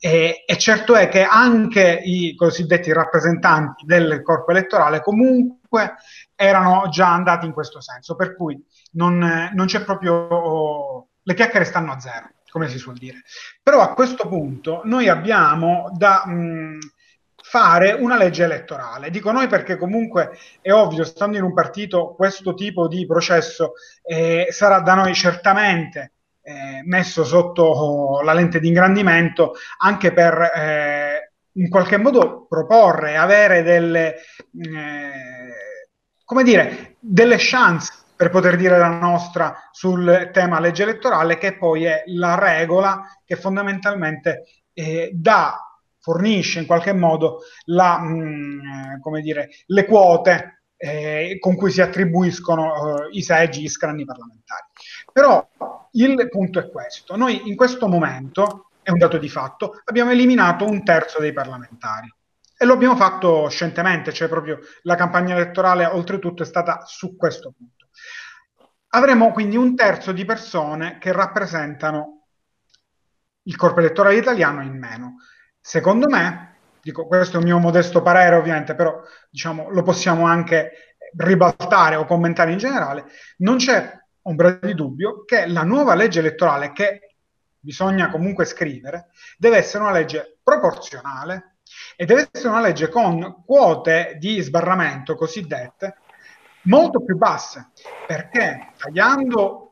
e, 0.00 0.44
e, 0.46 0.58
certo 0.58 0.94
è 0.94 1.08
che 1.08 1.22
anche 1.22 2.00
i 2.04 2.34
cosiddetti 2.36 2.92
rappresentanti 2.92 3.84
del 3.84 4.22
corpo 4.22 4.52
elettorale 4.52 5.00
comunque 5.00 5.96
erano 6.34 6.88
già 6.88 7.12
andati 7.12 7.46
in 7.46 7.52
questo 7.52 7.80
senso, 7.80 8.14
per 8.14 8.36
cui 8.36 8.62
non, 8.92 9.50
non 9.52 9.66
c'è 9.66 9.82
proprio... 9.82 11.08
le 11.22 11.34
chiacchiere 11.34 11.64
stanno 11.64 11.92
a 11.92 11.98
zero, 11.98 12.30
come 12.50 12.68
si 12.68 12.78
suol 12.78 12.96
dire. 12.96 13.22
Però 13.62 13.80
a 13.80 13.94
questo 13.94 14.28
punto 14.28 14.82
noi 14.84 15.08
abbiamo 15.08 15.90
da... 15.96 16.24
Mh, 16.26 16.78
fare 17.40 17.92
una 17.92 18.18
legge 18.18 18.44
elettorale. 18.44 19.08
Dico 19.08 19.32
noi 19.32 19.46
perché 19.46 19.76
comunque 19.76 20.36
è 20.60 20.70
ovvio, 20.70 21.02
stando 21.02 21.38
in 21.38 21.44
un 21.44 21.54
partito, 21.54 22.14
questo 22.14 22.52
tipo 22.52 22.88
di 22.88 23.06
processo 23.06 23.72
eh, 24.02 24.48
sarà 24.50 24.80
da 24.80 24.94
noi 24.94 25.14
certamente 25.14 26.12
eh, 26.48 26.82
messo 26.84 27.24
sotto 27.24 28.22
la 28.22 28.32
lente 28.32 28.58
di 28.58 28.68
ingrandimento 28.68 29.52
anche 29.78 30.14
per 30.14 30.50
eh, 30.54 31.32
in 31.52 31.68
qualche 31.68 31.98
modo 31.98 32.46
proporre, 32.48 33.16
avere 33.16 33.62
delle, 33.62 34.14
eh, 34.14 35.82
come 36.24 36.42
dire, 36.44 36.96
delle 37.00 37.36
chance 37.38 37.92
per 38.16 38.30
poter 38.30 38.56
dire 38.56 38.78
la 38.78 38.98
nostra 38.98 39.68
sul 39.72 40.30
tema 40.32 40.58
legge 40.58 40.84
elettorale, 40.84 41.36
che 41.36 41.58
poi 41.58 41.84
è 41.84 42.04
la 42.06 42.38
regola 42.38 43.02
che 43.26 43.36
fondamentalmente 43.36 44.44
eh, 44.72 45.10
dà 45.12 45.62
fornisce 46.00 46.60
in 46.60 46.66
qualche 46.66 46.94
modo 46.94 47.40
la, 47.66 47.98
mh, 47.98 49.00
mm, 49.06 49.16
dire, 49.20 49.50
le 49.66 49.84
quote 49.84 50.62
eh, 50.78 51.36
con 51.40 51.56
cui 51.56 51.70
si 51.70 51.82
attribuiscono 51.82 53.02
eh, 53.02 53.08
i 53.10 53.22
seggi, 53.22 53.60
gli 53.60 53.68
scranni 53.68 54.04
parlamentari. 54.06 54.64
Però 55.12 55.46
il 55.92 56.28
punto 56.28 56.58
è 56.58 56.70
questo, 56.70 57.16
noi 57.16 57.48
in 57.48 57.56
questo 57.56 57.88
momento, 57.88 58.70
è 58.82 58.90
un 58.90 58.98
dato 58.98 59.18
di 59.18 59.28
fatto, 59.28 59.80
abbiamo 59.84 60.10
eliminato 60.10 60.64
un 60.64 60.82
terzo 60.82 61.20
dei 61.20 61.32
parlamentari. 61.32 62.12
E 62.56 62.64
lo 62.64 62.72
abbiamo 62.72 62.96
fatto 62.96 63.48
scientemente, 63.48 64.12
cioè 64.12 64.28
proprio 64.28 64.58
la 64.82 64.96
campagna 64.96 65.34
elettorale 65.34 65.84
oltretutto 65.84 66.42
è 66.42 66.46
stata 66.46 66.82
su 66.86 67.16
questo 67.16 67.52
punto. 67.56 67.86
Avremo 68.88 69.30
quindi 69.30 69.56
un 69.56 69.76
terzo 69.76 70.12
di 70.12 70.24
persone 70.24 70.98
che 70.98 71.12
rappresentano 71.12 72.26
il 73.42 73.56
corpo 73.56 73.80
elettorale 73.80 74.16
italiano 74.16 74.62
in 74.62 74.76
meno. 74.76 75.16
Secondo 75.60 76.08
me, 76.08 76.56
dico, 76.82 77.06
questo 77.06 77.36
è 77.36 77.38
un 77.38 77.44
mio 77.44 77.58
modesto 77.58 78.02
parere 78.02 78.36
ovviamente, 78.36 78.74
però 78.74 79.00
diciamo, 79.30 79.70
lo 79.70 79.82
possiamo 79.82 80.26
anche 80.26 80.96
ribaltare 81.16 81.96
o 81.96 82.04
commentare 82.04 82.52
in 82.52 82.58
generale, 82.58 83.04
non 83.38 83.56
c'è 83.56 83.98
ombra 84.28 84.58
di 84.60 84.74
dubbio 84.74 85.24
che 85.24 85.46
la 85.46 85.64
nuova 85.64 85.94
legge 85.94 86.20
elettorale 86.20 86.72
che 86.72 87.14
bisogna 87.58 88.10
comunque 88.10 88.44
scrivere 88.44 89.08
deve 89.36 89.56
essere 89.56 89.82
una 89.82 89.92
legge 89.92 90.38
proporzionale 90.42 91.56
e 91.96 92.04
deve 92.04 92.28
essere 92.30 92.50
una 92.50 92.60
legge 92.60 92.88
con 92.88 93.42
quote 93.44 94.16
di 94.18 94.40
sbarramento 94.40 95.16
cosiddette 95.16 95.96
molto 96.62 97.02
più 97.02 97.16
basse, 97.16 97.70
perché 98.06 98.72
tagliando 98.76 99.64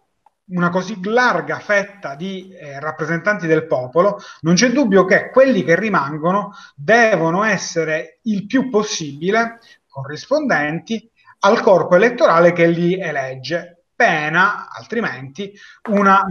una 0.48 0.70
così 0.70 0.98
larga 1.02 1.58
fetta 1.58 2.14
di 2.14 2.50
eh, 2.52 2.78
rappresentanti 2.78 3.46
del 3.46 3.66
popolo, 3.66 4.18
non 4.42 4.54
c'è 4.54 4.70
dubbio 4.70 5.04
che 5.04 5.30
quelli 5.30 5.64
che 5.64 5.78
rimangono 5.78 6.52
devono 6.74 7.42
essere 7.42 8.20
il 8.22 8.46
più 8.46 8.70
possibile 8.70 9.58
corrispondenti 9.88 11.10
al 11.40 11.60
corpo 11.60 11.96
elettorale 11.96 12.52
che 12.52 12.66
li 12.66 12.98
elegge, 12.98 13.75
pena 13.96 14.68
altrimenti 14.70 15.52
una 15.90 16.24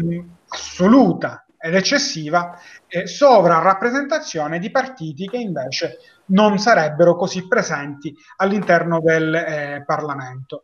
assoluta 0.47 1.45
ed 1.57 1.73
eccessiva 1.73 2.57
eh, 2.87 3.07
sovrarappresentazione 3.07 4.59
di 4.59 4.69
partiti 4.69 5.27
che 5.27 5.37
invece 5.37 5.97
non 6.27 6.59
sarebbero 6.59 7.15
così 7.15 7.47
presenti 7.47 8.15
all'interno 8.37 8.99
del 9.01 9.33
eh, 9.33 9.83
Parlamento. 9.85 10.61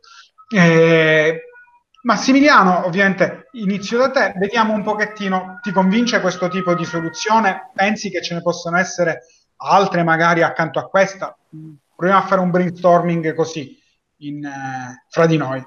Eh, 0.48 1.46
Massimiliano, 2.02 2.84
ovviamente 2.86 3.48
inizio 3.52 3.98
da 3.98 4.10
te, 4.10 4.34
vediamo 4.36 4.74
un 4.74 4.82
pochettino, 4.82 5.60
ti 5.62 5.70
convince 5.70 6.20
questo 6.20 6.48
tipo 6.48 6.74
di 6.74 6.84
soluzione? 6.84 7.70
Pensi 7.74 8.10
che 8.10 8.20
ce 8.20 8.34
ne 8.34 8.42
possano 8.42 8.76
essere 8.76 9.22
altre 9.56 10.02
magari 10.02 10.42
accanto 10.42 10.80
a 10.80 10.88
questa? 10.88 11.36
Proviamo 11.94 12.20
a 12.20 12.26
fare 12.26 12.40
un 12.40 12.50
brainstorming 12.50 13.34
così 13.34 13.78
in, 14.18 14.44
eh, 14.44 15.04
fra 15.08 15.26
di 15.26 15.36
noi. 15.36 15.64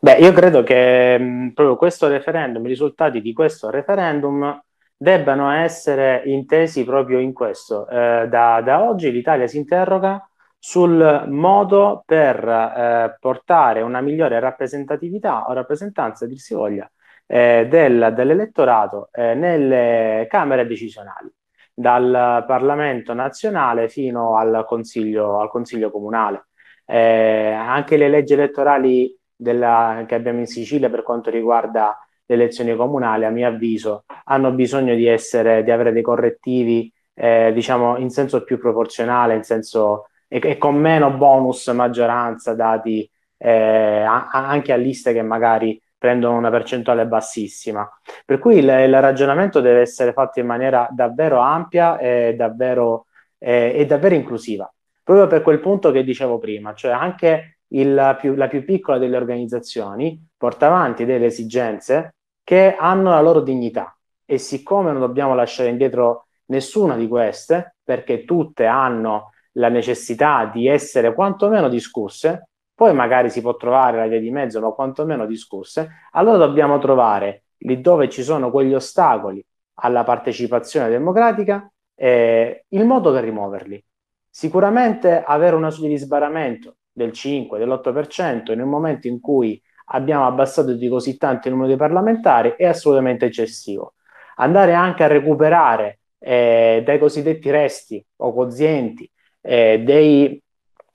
Beh, 0.00 0.14
io 0.18 0.30
credo 0.32 0.62
che 0.62 1.18
mh, 1.18 1.52
proprio 1.54 1.76
questo 1.76 2.06
referendum, 2.06 2.64
i 2.64 2.68
risultati 2.68 3.20
di 3.20 3.32
questo 3.32 3.68
referendum 3.68 4.62
debbano 4.96 5.50
essere 5.50 6.22
intesi 6.26 6.84
proprio 6.84 7.18
in 7.18 7.32
questo. 7.32 7.88
Eh, 7.88 8.28
da, 8.28 8.60
da 8.60 8.82
oggi 8.88 9.10
l'Italia 9.10 9.48
si 9.48 9.56
interroga 9.56 10.24
sul 10.56 11.24
modo 11.28 12.04
per 12.06 12.36
eh, 12.48 13.16
portare 13.18 13.82
una 13.82 14.00
migliore 14.00 14.38
rappresentatività 14.38 15.48
o 15.48 15.52
rappresentanza, 15.52 16.26
dir 16.26 16.38
si 16.38 16.54
voglia, 16.54 16.88
eh, 17.26 17.66
del, 17.68 18.12
dell'elettorato 18.14 19.08
eh, 19.12 19.34
nelle 19.34 20.26
camere 20.28 20.66
decisionali, 20.66 21.28
dal 21.74 22.44
Parlamento 22.46 23.14
nazionale 23.14 23.88
fino 23.88 24.36
al 24.36 24.64
Consiglio, 24.64 25.40
al 25.40 25.50
consiglio 25.50 25.90
comunale. 25.90 26.46
Eh, 26.86 27.50
anche 27.52 27.96
le 27.96 28.08
leggi 28.08 28.32
elettorali 28.32 29.17
della, 29.38 30.04
che 30.06 30.14
abbiamo 30.14 30.40
in 30.40 30.46
Sicilia 30.46 30.90
per 30.90 31.02
quanto 31.02 31.30
riguarda 31.30 31.96
le 32.26 32.34
elezioni 32.34 32.74
comunali, 32.76 33.24
a 33.24 33.30
mio 33.30 33.46
avviso, 33.46 34.04
hanno 34.24 34.50
bisogno 34.52 34.94
di, 34.94 35.06
essere, 35.06 35.62
di 35.62 35.70
avere 35.70 35.92
dei 35.92 36.02
correttivi, 36.02 36.92
eh, 37.14 37.52
diciamo, 37.54 37.96
in 37.98 38.10
senso 38.10 38.44
più 38.44 38.58
proporzionale, 38.58 39.34
in 39.34 39.44
senso 39.44 40.08
e, 40.28 40.40
e 40.42 40.58
con 40.58 40.76
meno 40.76 41.10
bonus 41.10 41.66
maggioranza 41.68 42.54
dati 42.54 43.08
eh, 43.38 44.02
a, 44.02 44.28
anche 44.30 44.72
a 44.72 44.76
liste 44.76 45.12
che 45.12 45.22
magari 45.22 45.80
prendono 45.96 46.36
una 46.36 46.50
percentuale 46.50 47.06
bassissima. 47.06 47.88
Per 48.24 48.38
cui 48.38 48.58
il, 48.58 48.68
il, 48.68 49.00
ragionamento 49.00 49.60
deve 49.60 49.80
essere 49.80 50.12
fatto 50.12 50.38
in 50.40 50.46
maniera 50.46 50.88
davvero 50.90 51.38
ampia 51.38 51.98
e 51.98 52.34
davvero, 52.36 53.06
eh, 53.38 53.72
e 53.74 53.86
davvero 53.86 54.14
inclusiva. 54.14 54.70
proprio 55.02 55.26
per 55.26 55.42
quel 55.42 55.60
punto 55.60 55.90
che 55.90 56.04
dicevo 56.04 56.38
prima, 56.38 56.74
cioè 56.74 56.92
anche 56.92 57.57
il, 57.68 58.16
più, 58.20 58.34
la 58.34 58.48
più 58.48 58.64
piccola 58.64 58.98
delle 58.98 59.16
organizzazioni 59.16 60.28
porta 60.36 60.66
avanti 60.66 61.04
delle 61.04 61.26
esigenze 61.26 62.14
che 62.42 62.74
hanno 62.76 63.10
la 63.10 63.20
loro 63.20 63.40
dignità 63.40 63.96
e 64.24 64.38
siccome 64.38 64.90
non 64.90 65.00
dobbiamo 65.00 65.34
lasciare 65.34 65.68
indietro 65.68 66.26
nessuna 66.46 66.96
di 66.96 67.08
queste, 67.08 67.76
perché 67.82 68.24
tutte 68.24 68.66
hanno 68.66 69.32
la 69.52 69.68
necessità 69.68 70.50
di 70.52 70.66
essere 70.66 71.14
quantomeno 71.14 71.68
discusse, 71.68 72.48
poi 72.74 72.94
magari 72.94 73.28
si 73.28 73.40
può 73.40 73.56
trovare 73.56 73.98
la 73.98 74.06
via 74.06 74.20
di 74.20 74.30
mezzo, 74.30 74.60
ma 74.60 74.70
quantomeno 74.70 75.26
discusse, 75.26 75.90
allora 76.12 76.38
dobbiamo 76.38 76.78
trovare 76.78 77.44
lì 77.58 77.80
dove 77.80 78.08
ci 78.08 78.22
sono 78.22 78.50
quegli 78.50 78.74
ostacoli 78.74 79.44
alla 79.80 80.04
partecipazione 80.04 80.88
democratica 80.88 81.70
eh, 81.94 82.64
il 82.68 82.84
modo 82.84 83.12
per 83.12 83.24
rimuoverli. 83.24 83.84
Sicuramente 84.30 85.22
avere 85.22 85.56
una 85.56 85.70
soglia 85.70 85.88
di 85.88 85.98
sbarramento 85.98 86.76
del 86.98 87.12
5, 87.12 87.58
dell'8% 87.58 88.52
in 88.52 88.60
un 88.60 88.68
momento 88.68 89.06
in 89.06 89.20
cui 89.20 89.60
abbiamo 89.86 90.26
abbassato 90.26 90.74
di 90.74 90.88
così 90.88 91.16
tanto 91.16 91.48
il 91.48 91.54
numero 91.54 91.72
di 91.72 91.78
parlamentari 91.78 92.54
è 92.56 92.66
assolutamente 92.66 93.24
eccessivo. 93.24 93.94
Andare 94.36 94.74
anche 94.74 95.04
a 95.04 95.06
recuperare 95.06 96.00
eh, 96.18 96.82
dai 96.84 96.98
cosiddetti 96.98 97.50
resti 97.50 98.04
o 98.16 98.32
quozienti 98.32 99.10
eh, 99.40 99.80
dei, 99.84 100.42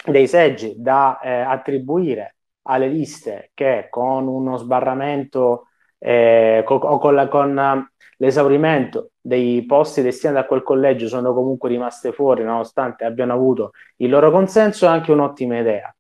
dei, 0.06 0.28
seggi 0.28 0.76
da 0.78 1.20
eh, 1.20 1.32
attribuire 1.32 2.36
alle 2.64 2.88
liste 2.88 3.52
che 3.54 3.88
con 3.90 4.28
uno 4.28 4.58
sbarramento 4.58 5.68
eh, 5.98 6.62
co- 6.66 6.76
o 6.76 7.00
con, 7.00 7.16
la, 7.16 7.28
con 7.30 7.90
l'esaurimento 8.18 9.13
dei 9.26 9.66
posti 9.66 10.02
destinati 10.02 10.40
a 10.40 10.46
quel 10.46 10.64
collegio 10.64 11.08
sono 11.08 11.34
comunque 11.34 11.70
rimaste 11.70 12.12
fuori 12.12 12.44
nonostante 12.44 13.06
abbiano 13.06 13.32
avuto 13.32 13.72
il 13.98 14.10
loro 14.10 14.32
consenso 14.32 14.86
è 14.86 14.90
anche 14.90 15.14
un'ottima 15.14 15.60
idea 15.60 15.96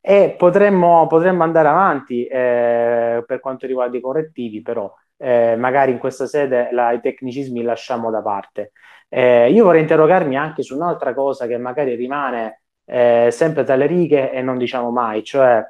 e 0.00 0.36
potremmo, 0.38 1.08
potremmo 1.08 1.42
andare 1.42 1.68
avanti 1.68 2.24
eh, 2.26 3.24
per 3.26 3.40
quanto 3.40 3.66
riguarda 3.66 3.96
i 3.96 4.00
correttivi 4.00 4.62
però 4.62 4.94
eh, 5.16 5.56
magari 5.56 5.90
in 5.90 5.98
questa 5.98 6.26
sede 6.28 6.68
la, 6.70 6.92
i 6.92 7.00
tecnicismi 7.00 7.58
li 7.58 7.64
lasciamo 7.64 8.10
da 8.12 8.22
parte 8.22 8.70
eh, 9.08 9.50
io 9.50 9.64
vorrei 9.64 9.80
interrogarmi 9.80 10.36
anche 10.36 10.62
su 10.62 10.76
un'altra 10.76 11.14
cosa 11.14 11.48
che 11.48 11.58
magari 11.58 11.96
rimane 11.96 12.62
eh, 12.84 13.28
sempre 13.32 13.64
tra 13.64 13.74
le 13.74 13.86
righe 13.86 14.30
e 14.30 14.40
non 14.40 14.56
diciamo 14.56 14.92
mai 14.92 15.24
cioè 15.24 15.66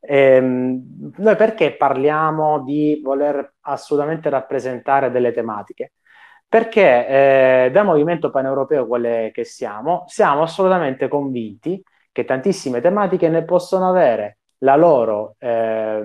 Ehm, 0.00 1.12
noi 1.16 1.36
perché 1.36 1.76
parliamo 1.76 2.62
di 2.62 3.00
voler 3.02 3.54
assolutamente 3.62 4.30
rappresentare 4.30 5.10
delle 5.10 5.32
tematiche? 5.32 5.92
Perché 6.48 7.66
eh, 7.66 7.70
da 7.70 7.82
movimento 7.82 8.30
paneuropeo, 8.30 8.86
quale 8.86 9.30
che 9.34 9.44
siamo, 9.44 10.04
siamo 10.06 10.42
assolutamente 10.42 11.06
convinti 11.08 11.82
che 12.10 12.24
tantissime 12.24 12.80
tematiche 12.80 13.28
ne 13.28 13.44
possono 13.44 13.88
avere 13.88 14.38
la 14.58 14.76
loro, 14.76 15.36
eh, 15.38 16.02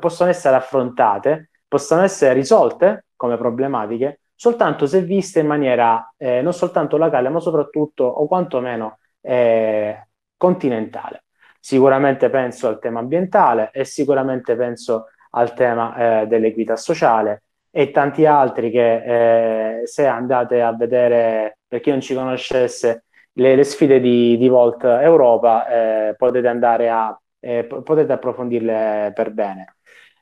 possono 0.00 0.30
essere 0.30 0.56
affrontate, 0.56 1.50
possono 1.68 2.02
essere 2.02 2.32
risolte 2.32 3.06
come 3.16 3.36
problematiche 3.36 4.20
soltanto 4.36 4.86
se 4.86 5.02
viste 5.02 5.40
in 5.40 5.46
maniera 5.46 6.12
eh, 6.16 6.42
non 6.42 6.52
soltanto 6.52 6.98
locale, 6.98 7.30
ma 7.30 7.40
soprattutto 7.40 8.04
o 8.04 8.28
quantomeno 8.28 8.98
eh, 9.22 10.08
continentale. 10.36 11.24
Sicuramente 11.58 12.30
penso 12.30 12.68
al 12.68 12.78
tema 12.78 13.00
ambientale 13.00 13.70
e 13.72 13.84
sicuramente 13.84 14.54
penso 14.54 15.06
al 15.30 15.54
tema 15.54 16.22
eh, 16.22 16.26
dell'equità 16.26 16.76
sociale 16.76 17.42
e 17.78 17.90
tanti 17.90 18.24
altri 18.24 18.70
che 18.70 19.80
eh, 19.82 19.86
se 19.86 20.06
andate 20.06 20.62
a 20.62 20.74
vedere, 20.74 21.58
per 21.68 21.80
chi 21.80 21.90
non 21.90 22.00
ci 22.00 22.14
conoscesse, 22.14 23.04
le, 23.32 23.54
le 23.54 23.64
sfide 23.64 24.00
di, 24.00 24.38
di, 24.38 24.48
Volt 24.48 24.82
Europa, 24.82 26.08
eh, 26.08 26.14
potete 26.16 26.48
andare 26.48 26.88
a 26.88 27.20
eh, 27.38 27.64
potete 27.64 28.12
approfondirle 28.12 29.12
per 29.14 29.30
bene. 29.30 29.76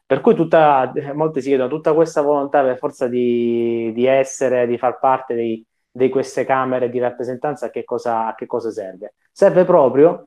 Per 0.04 0.20
cui 0.20 0.34
tutta, 0.34 0.92
molti 1.12 1.40
si 1.40 1.46
chiedono 1.46 1.68
tutta 1.68 1.94
questa 1.94 2.22
volontà 2.22 2.60
per 2.64 2.76
forza 2.76 3.06
di, 3.06 3.92
di 3.94 4.04
essere, 4.04 4.66
di 4.66 4.76
far 4.76 4.98
parte 4.98 5.36
di, 5.36 5.64
di, 5.92 6.08
queste 6.08 6.44
camere 6.44 6.90
di 6.90 6.98
rappresentanza, 6.98 7.66
a 7.66 7.70
che 7.70 7.84
cosa, 7.84 8.26
a 8.26 8.34
che 8.34 8.46
cosa 8.46 8.72
serve? 8.72 9.14
Serve 9.30 9.64
proprio 9.64 10.26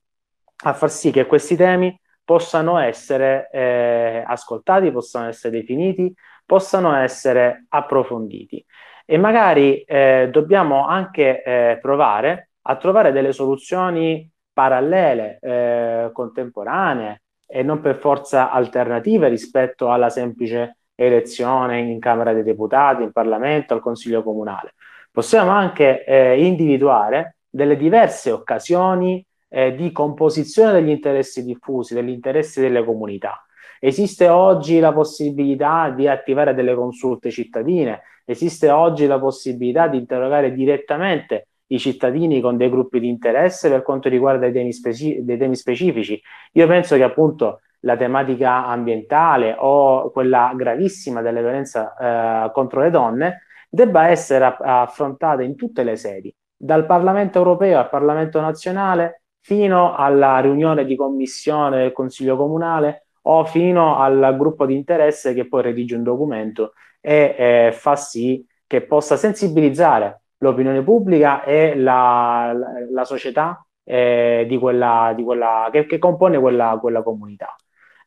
a 0.64 0.72
far 0.74 0.90
sì 0.90 1.12
che 1.12 1.26
questi 1.26 1.58
temi 1.58 1.94
possano 2.24 2.78
essere 2.78 3.50
eh, 3.52 4.24
ascoltati, 4.26 4.92
possano 4.92 5.28
essere 5.28 5.60
definiti, 5.60 6.14
possano 6.48 6.96
essere 6.96 7.66
approfonditi. 7.70 8.66
E 9.06 9.18
magari 9.18 9.82
eh, 9.82 10.30
dobbiamo 10.32 10.88
anche 10.88 11.44
eh, 11.44 11.78
provare 11.80 12.50
a 12.64 12.76
trovare 12.78 13.12
delle 13.12 13.32
soluzioni 13.32 14.30
parallele, 14.52 15.38
eh, 15.40 16.10
contemporanee 16.12 17.22
e 17.46 17.64
non 17.64 17.80
per 17.80 17.98
forza 17.98 18.50
alternative 18.50 19.28
rispetto 19.30 19.92
alla 19.92 20.10
semplice 20.10 20.78
elezione 20.96 21.80
in 21.80 22.00
Camera 22.00 22.34
dei 22.34 22.44
Deputati, 22.44 23.04
in 23.04 23.12
Parlamento, 23.12 23.74
al 23.74 23.82
Consiglio 23.82 24.24
Comunale. 24.24 24.74
Possiamo 25.12 25.52
anche 25.52 26.04
eh, 26.04 26.44
individuare 26.44 27.38
delle 27.50 27.78
diverse 27.78 28.32
occasioni 28.32 29.24
eh, 29.50 29.76
di 29.76 29.92
composizione 29.92 30.74
degli 30.74 30.90
interessi 30.90 31.44
diffusi, 31.44 31.94
degli 31.94 32.10
interessi 32.10 32.60
delle 32.60 32.84
comunità. 32.84 33.46
Esiste 33.80 34.28
oggi 34.28 34.80
la 34.80 34.94
possibilità 34.94 35.90
di 35.90 36.08
attivare 36.08 36.54
delle 36.54 36.76
consulte 36.76 37.30
cittadine, 37.32 38.02
esiste 38.26 38.70
oggi 38.70 39.06
la 39.08 39.20
possibilità 39.20 39.88
di 39.88 39.98
interrogare 39.98 40.54
direttamente 40.54 41.48
i 41.68 41.80
cittadini 41.80 42.40
con 42.40 42.58
dei 42.58 42.70
gruppi 42.70 43.00
di 43.00 43.08
interesse 43.08 43.70
per 43.70 43.84
quanto 43.84 44.10
riguarda 44.10 44.50
temi, 44.50 44.72
speci- 44.74 45.24
dei 45.24 45.38
temi 45.38 45.56
specifici. 45.56 46.20
Io 46.54 46.68
penso 46.68 46.96
che 46.96 47.04
appunto 47.04 47.62
la 47.82 47.96
tematica 47.96 48.66
ambientale 48.66 49.56
o 49.58 50.10
quella 50.12 50.52
gravissima 50.56 51.22
della 51.22 51.42
violenza 51.42 52.46
eh, 52.48 52.52
contro 52.52 52.82
le 52.82 52.90
donne 52.90 53.42
debba 53.70 54.08
essere 54.08 54.56
affrontata 54.60 55.44
in 55.44 55.56
tutte 55.56 55.84
le 55.84 55.96
sedi, 55.96 56.34
dal 56.56 56.86
Parlamento 56.86 57.38
europeo 57.38 57.80
al 57.80 57.90
Parlamento 57.90 58.40
nazionale, 58.40 59.24
fino 59.40 59.96
alla 59.96 60.40
riunione 60.40 60.86
di 60.86 60.96
commissione 60.96 61.78
del 61.78 61.92
Consiglio 61.92 62.36
Comunale 62.36 63.07
o 63.30 63.46
fino 63.46 63.98
al 63.98 64.36
gruppo 64.38 64.66
di 64.66 64.76
interesse 64.76 65.34
che 65.34 65.48
poi 65.48 65.62
redige 65.62 65.96
un 65.96 66.04
documento 66.04 66.74
e 67.02 67.36
eh, 67.38 67.72
fa 67.74 67.96
sì 67.96 68.46
che 68.66 68.82
possa 68.82 69.16
sensibilizzare 69.18 70.22
l'opinione 70.38 70.84
pubblica 70.84 71.44
e 71.44 71.76
la, 71.76 72.52
la, 72.54 72.68
la 72.90 73.06
società 73.06 73.66
eh, 73.84 74.46
di 74.48 74.58
quella, 74.58 75.14
di 75.16 75.24
quella, 75.24 75.70
che, 75.72 75.86
che 75.86 75.98
compone 75.98 76.40
quella, 76.40 76.78
quella 76.80 77.02
comunità. 77.02 77.56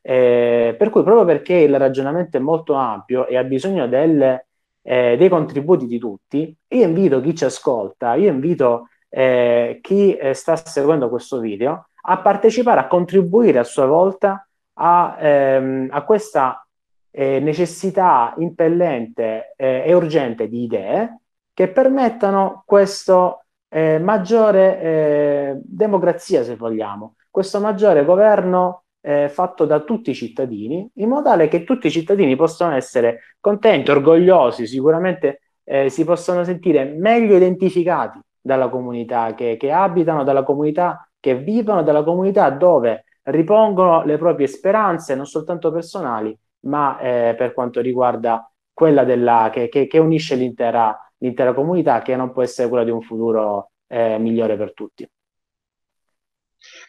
Eh, 0.03 0.75
per 0.79 0.89
cui 0.91 1.03
proprio 1.03 1.27
perché 1.27 1.55
il 1.55 1.77
ragionamento 1.79 2.37
è 2.37 2.41
molto 2.41 2.75
ampio 2.75 3.27
e 3.27 3.37
ha 3.37 3.45
bisogno 3.45 3.87
delle, 3.89 4.47
eh, 4.83 5.17
dei 5.19 5.29
contributi 5.29 5.87
di 5.87 5.99
tutti, 5.99 6.55
io 6.69 6.83
invito 6.85 7.21
chi 7.21 7.35
ci 7.35 7.45
ascolta, 7.45 8.15
io 8.15 8.31
invito 8.31 8.89
eh, 9.09 9.79
chi 9.83 10.15
eh, 10.15 10.33
sta 10.35 10.57
seguendo 10.57 11.09
questo 11.09 11.41
video 11.41 11.89
a 12.03 12.19
partecipare, 12.19 12.81
a 12.81 12.87
contribuire 12.87 13.59
a 13.59 13.65
sua 13.65 13.87
volta 13.87 14.47
a, 14.83 15.17
ehm, 15.21 15.89
a 15.91 16.05
questa 16.05 16.67
eh, 17.11 17.41
necessità 17.41 18.35
impellente 18.39 19.55
eh, 19.57 19.83
e 19.85 19.95
urgente 19.95 20.49
di 20.49 20.63
idee 20.65 21.21
che 21.53 21.69
permettano 21.69 22.63
questo 22.65 23.45
eh, 23.69 23.99
maggiore 23.99 24.81
eh, 24.81 25.61
democrazia, 25.63 26.43
se 26.43 26.57
vogliamo, 26.57 27.17
questo 27.31 27.61
maggiore 27.61 28.05
governo 28.05 28.85
fatto 29.31 29.65
da 29.65 29.81
tutti 29.81 30.11
i 30.11 30.15
cittadini, 30.15 30.87
in 30.97 31.09
modo 31.09 31.31
tale 31.31 31.49
che 31.49 31.65
tutti 31.65 31.87
i 31.87 31.91
cittadini 31.91 32.37
possano 32.37 32.75
essere 32.75 33.37
contenti, 33.41 33.91
orgogliosi, 33.91 34.67
sicuramente 34.67 35.41
si 35.87 36.05
possono 36.05 36.45
sentire 36.45 36.85
meglio 36.85 37.35
identificati 37.37 38.21
dalla 38.39 38.69
comunità 38.69 39.33
che, 39.35 39.57
che 39.59 39.73
abitano, 39.73 40.23
dalla 40.23 40.43
comunità 40.43 41.09
che 41.19 41.35
vivono, 41.35 41.83
dalla 41.83 42.03
comunità 42.03 42.51
dove 42.51 43.07
ripongono 43.31 44.05
le 44.05 44.19
proprie 44.19 44.47
speranze, 44.47 45.15
non 45.15 45.27
soltanto 45.27 45.73
personali, 45.73 46.37
ma 46.61 46.99
eh, 46.99 47.35
per 47.37 47.53
quanto 47.53 47.81
riguarda 47.81 48.51
quella 48.73 49.05
della, 49.05 49.51
che, 49.53 49.69
che, 49.69 49.87
che 49.87 49.99
unisce 49.99 50.35
l'intera, 50.35 50.97
l'intera, 51.19 51.55
comunità, 51.55 52.03
che 52.03 52.17
non 52.17 52.33
può 52.33 52.43
essere 52.43 52.69
quella 52.69 52.85
di 52.85 52.91
un 52.91 53.03
futuro 53.03 53.73
eh, 53.87 54.19
migliore 54.19 54.57
per 54.57 54.73
tutti. 54.75 55.09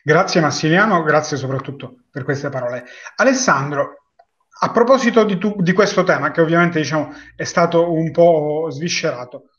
Grazie 0.04 0.42
Massimiliano, 0.42 1.04
grazie 1.04 1.38
soprattutto 1.38 2.04
per 2.10 2.24
queste 2.24 2.50
parole. 2.50 2.86
Alessandro, 3.16 4.02
a 4.64 4.72
proposito 4.72 5.24
di, 5.24 5.38
tu, 5.38 5.56
di 5.60 5.74
questo 5.74 6.04
tema, 6.04 6.32
che 6.32 6.42
ovviamente 6.42 6.80
diciamo, 6.80 7.14
è 7.36 7.44
stato 7.44 7.92
un 7.92 8.12
po' 8.12 8.68
sviscerato, 8.70 9.50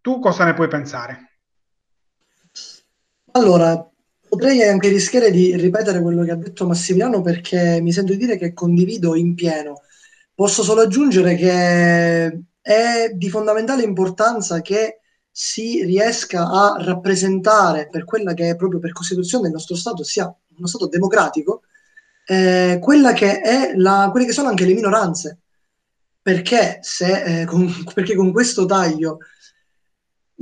tu 0.00 0.18
cosa 0.18 0.44
ne 0.44 0.54
puoi 0.54 0.68
pensare? 0.68 1.38
Allora, 3.32 3.90
potrei 4.34 4.62
anche 4.64 4.88
rischiare 4.88 5.30
di 5.30 5.54
ripetere 5.56 6.02
quello 6.02 6.24
che 6.24 6.32
ha 6.32 6.36
detto 6.36 6.66
Massimiliano 6.66 7.20
perché 7.22 7.80
mi 7.80 7.92
sento 7.92 8.12
di 8.12 8.18
dire 8.18 8.36
che 8.36 8.52
condivido 8.52 9.14
in 9.14 9.34
pieno. 9.34 9.82
Posso 10.34 10.64
solo 10.64 10.80
aggiungere 10.80 11.36
che 11.36 12.42
è 12.60 13.10
di 13.14 13.30
fondamentale 13.30 13.84
importanza 13.84 14.60
che 14.60 14.98
si 15.30 15.84
riesca 15.84 16.48
a 16.48 16.74
rappresentare 16.80 17.88
per 17.88 18.04
quella 18.04 18.34
che 18.34 18.50
è 18.50 18.56
proprio 18.56 18.80
per 18.80 18.92
Costituzione 18.92 19.46
il 19.46 19.52
nostro 19.52 19.76
Stato 19.76 20.02
sia 20.02 20.24
uno 20.56 20.66
Stato 20.66 20.88
democratico, 20.88 21.62
eh, 22.26 22.80
che 23.14 23.72
la, 23.76 24.08
quelle 24.10 24.26
che 24.26 24.32
sono 24.32 24.48
anche 24.48 24.64
le 24.64 24.74
minoranze. 24.74 25.38
Perché, 26.20 26.78
se, 26.80 27.42
eh, 27.42 27.44
con, 27.44 27.72
perché 27.94 28.16
con 28.16 28.32
questo 28.32 28.64
taglio 28.66 29.18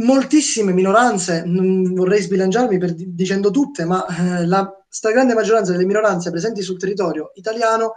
moltissime 0.03 0.73
minoranze, 0.73 1.43
non 1.45 1.95
vorrei 1.95 2.21
sbilanciarmi 2.21 2.79
per, 2.79 2.95
dicendo 2.95 3.51
tutte, 3.51 3.85
ma 3.85 4.07
eh, 4.07 4.47
la 4.47 4.71
stragrande 4.89 5.35
maggioranza 5.35 5.73
delle 5.73 5.87
minoranze 5.87 6.31
presenti 6.31 6.63
sul 6.63 6.79
territorio 6.79 7.33
italiano 7.35 7.95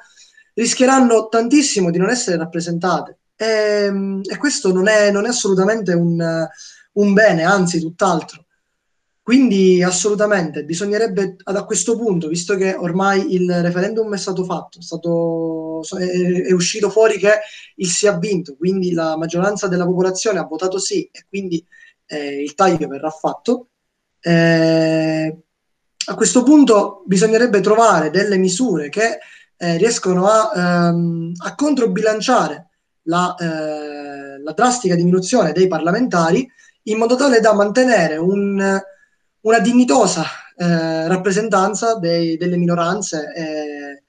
rischieranno 0.53 1.28
tantissimo 1.28 1.91
di 1.91 1.97
non 1.97 2.10
essere 2.10 2.38
rappresentate. 2.38 3.20
E, 3.36 3.45
ehm, 3.86 4.22
e 4.24 4.38
questo 4.38 4.72
non 4.72 4.88
è, 4.88 5.12
non 5.12 5.26
è 5.26 5.30
assolutamente 5.30 5.93
un, 5.93 6.47
un 6.93 7.14
bene, 7.14 7.43
anzi 7.43 7.80
tutt'altro. 7.80 8.45
Quindi 9.26 9.82
assolutamente 9.82 10.66
bisognerebbe 10.66 11.38
a 11.45 11.66
questo 11.66 11.97
punto, 11.97 12.28
visto 12.28 12.56
che 12.56 12.76
ormai 12.76 13.34
il 13.34 13.51
referendum 13.64 14.14
è 14.14 14.20
stato 14.20 14.43
fatto, 14.43 14.78
è, 14.78 14.84
stato, 14.84 15.82
è, 15.97 16.43
è, 16.43 16.51
uscito 16.51 16.91
fuori 16.91 17.18
che 17.18 17.32
il 17.78 17.88
sì 17.88 18.06
ha 18.06 18.20
vinto, 18.20 18.56
quindi 18.56 18.91
la 18.91 19.18
maggioranza 19.18 19.68
della 19.68 19.88
popolazione 19.88 20.38
ha 20.38 20.45
votato 20.45 20.78
sì 20.78 21.10
e 21.12 21.26
quindi 21.28 21.66
eh, 22.06 22.41
il 22.41 22.56
taglio 22.56 22.88
verrà 22.88 23.10
fatto, 23.10 23.70
eh, 24.20 25.38
a 26.08 26.16
questo 26.16 26.43
punto 26.43 27.03
bisognerebbe 27.06 27.62
trovare 27.62 28.10
delle 28.10 28.38
misure 28.38 28.89
che 28.89 29.20
eh, 29.58 29.78
riescono 29.78 30.28
a, 30.28 30.51
ehm, 30.56 31.32
a 31.38 31.56
controbilanciare 31.56 32.70
la, 33.03 33.36
eh, 33.36 34.41
la 34.41 34.51
drastica 34.51 34.95
diminuzione 34.95 35.51
dei 35.51 35.68
parlamentari 35.68 36.47
in 36.84 36.97
modo 36.97 37.16
tale 37.16 37.39
da 37.39 37.53
mantenere 37.53 38.18
un, 38.18 38.82
una 39.41 39.60
dignitosa 39.60 40.24
eh, 40.58 41.08
rappresentanza 41.08 41.95
dei, 41.95 42.38
delle 42.38 42.58
minoranze 42.58 43.34
eh, 43.36 44.03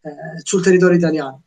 eh, 0.00 0.10
sul 0.42 0.62
territorio 0.62 0.96
italiano. 0.96 1.42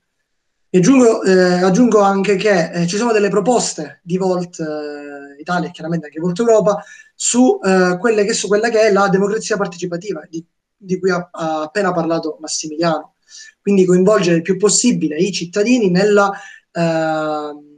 Aggiungo, 0.72 1.24
eh, 1.24 1.63
aggiungo 1.63 1.99
anche 2.01 2.36
che 2.36 2.72
eh, 2.72 2.88
ci 2.88 2.97
sono 2.97 3.11
delle 3.11 3.30
proposte 3.30 4.01
di 4.03 4.17
Volt 4.17 4.59
eh, 4.59 5.39
Italia 5.39 5.70
e 5.70 5.72
chiaramente 5.72 6.05
anche 6.05 6.20
Volt 6.20 6.39
Europa 6.39 6.84
su, 7.15 7.59
quelle 7.99 8.24
che, 8.24 8.34
su 8.34 8.47
quella 8.47 8.70
che 8.70 8.82
è 8.82 8.91
la 8.91 9.09
democrazia 9.09 9.57
partecipativa, 9.57 10.22
di, 10.30 10.45
di 10.76 10.99
cui 10.99 11.09
ha, 11.09 11.30
ha, 11.32 11.61
appena 11.63 11.91
parlato 11.91 12.38
Massimiliano. 12.39 13.15
Quindi 13.61 13.86
coinvolgere 13.86 14.38
il 14.38 14.41
più 14.41 14.57
possibile 14.57 15.17
i 15.17 15.32
cittadini 15.32 15.89
nella 15.89 16.32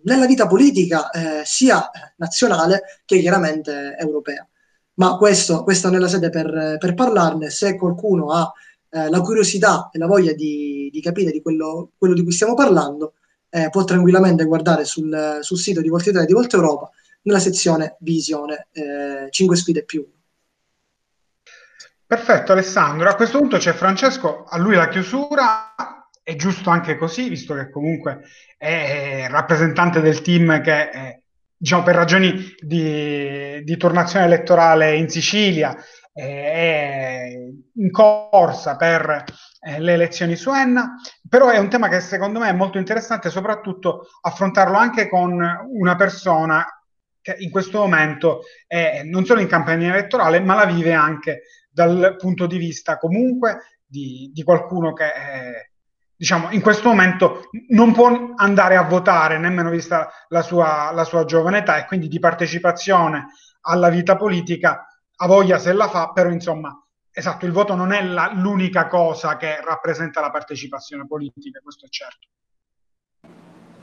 nella 0.04 0.26
vita 0.26 0.48
politica 0.48 1.10
eh, 1.10 1.42
sia 1.46 1.90
nazionale 2.18 3.02
che 3.06 3.20
chiaramente 3.20 3.96
europea. 3.98 4.48
Ma 4.96 5.16
questo, 5.18 5.64
questa 5.64 5.90
non 5.90 5.98
è 5.98 6.02
la 6.02 6.08
sede 6.08 6.30
per, 6.30 6.78
per 6.78 6.94
parlarne. 6.94 7.50
Se 7.50 7.76
qualcuno 7.78 8.32
ha 8.32 8.52
eh, 8.94 9.10
la 9.10 9.22
curiosità 9.22 9.90
e 9.92 9.98
la 9.98 10.06
voglia 10.06 10.34
di, 10.34 10.90
di 10.92 11.02
capire 11.02 11.32
di 11.32 11.42
quello, 11.42 11.92
quello, 11.98 12.14
di 12.14 12.24
cui 12.24 12.34
stiamo 12.34 12.54
parlando, 12.54 13.14
eh, 13.50 13.70
può 13.70 13.86
tranquillamente 13.86 14.44
guardare 14.44 14.84
sul, 14.84 15.40
sul, 15.42 15.58
sito 15.58 15.82
di 15.82 15.88
Volta 15.88 16.10
Italia 16.10 16.28
di 16.28 16.34
Volta 16.34 16.58
Europa 16.58 16.90
nella 17.24 17.40
sezione 17.40 17.96
Visione 18.00 18.68
5 19.30 19.56
eh, 19.56 19.60
sfide 19.60 19.84
più. 19.86 20.06
Perfetto 22.06 22.52
Alessandro, 22.52 23.10
a 23.10 23.16
questo 23.16 23.38
punto 23.38 23.58
c'è 23.58 23.72
Francesco, 23.72 24.44
a 24.44 24.58
lui 24.58 24.76
la 24.76 24.90
chiusura, 24.90 25.74
è 26.22 26.36
giusto 26.36 26.70
anche 26.70 26.98
così, 26.98 27.30
visto 27.30 27.54
che 27.54 27.70
comunque 27.70 28.24
è 28.58 29.28
rappresentante 29.30 30.02
del 30.02 30.22
team 30.22 30.62
che 30.62 30.90
è, 30.90 31.20
diciamo, 31.56 31.84
per 31.84 31.96
ragioni 31.96 32.54
di, 32.60 33.64
di 33.64 33.78
tornazione 33.78 34.26
elettorale 34.26 34.98
in 34.98 35.08
Sicilia 35.10 35.74
è 36.14 37.30
in 37.74 37.92
corsa 37.92 38.76
per 38.76 39.24
eh, 39.62 39.80
le 39.80 39.94
elezioni 39.94 40.36
su 40.36 40.52
Enna, 40.52 40.96
però 41.28 41.50
è 41.50 41.58
un 41.58 41.70
tema 41.70 41.88
che 41.88 42.00
secondo 42.02 42.40
me 42.40 42.50
è 42.50 42.54
molto 42.54 42.78
interessante, 42.78 43.30
soprattutto 43.30 44.08
affrontarlo 44.22 44.78
anche 44.78 45.08
con 45.08 45.42
una 45.70 45.96
persona 45.96 46.66
che 47.22 47.36
in 47.40 47.52
questo 47.52 47.80
momento 47.80 48.42
è 48.66 49.04
non 49.04 49.26
solo 49.26 49.42
in 49.42 49.48
campagna 49.48 49.90
elettorale, 49.90 50.40
ma 50.40 50.56
la 50.56 50.66
vive 50.66 50.94
anche 50.94 51.44
dal 51.70 52.16
punto 52.18 52.48
di 52.48 52.58
vista 52.58 52.98
comunque 52.98 53.60
di, 53.86 54.32
di 54.34 54.44
qualcuno 54.44 54.94
che 54.94 55.14
è, 55.14 55.70
diciamo, 56.16 56.50
in 56.52 56.62
questo 56.62 56.90
momento 56.90 57.50
non 57.70 57.94
può 57.94 58.34
andare 58.36 58.76
a 58.76 58.84
votare, 58.84 59.38
nemmeno 59.38 59.70
vista 59.70 60.10
la 60.30 60.42
sua, 60.42 60.92
la 60.92 61.04
sua 61.04 61.24
giovane 61.26 61.60
età, 61.60 61.78
e 61.78 61.86
quindi 61.86 62.08
di 62.08 62.20
partecipazione 62.20 63.28
alla 63.62 63.90
vita 63.90 64.16
politica 64.16 64.88
ha 65.24 65.28
voglia 65.28 65.60
se 65.60 65.72
la 65.72 65.88
fa, 65.88 66.10
però 66.10 66.32
insomma, 66.32 66.76
esatto, 67.12 67.46
il 67.46 67.52
voto 67.52 67.76
non 67.76 67.92
è 67.92 68.04
la, 68.04 68.32
l'unica 68.34 68.88
cosa 68.88 69.38
che 69.38 69.62
rappresenta 69.64 70.20
la 70.20 70.32
partecipazione 70.32 71.06
politica, 71.06 71.60
questo 71.62 71.86
è 71.86 71.90
certo. 71.90 72.28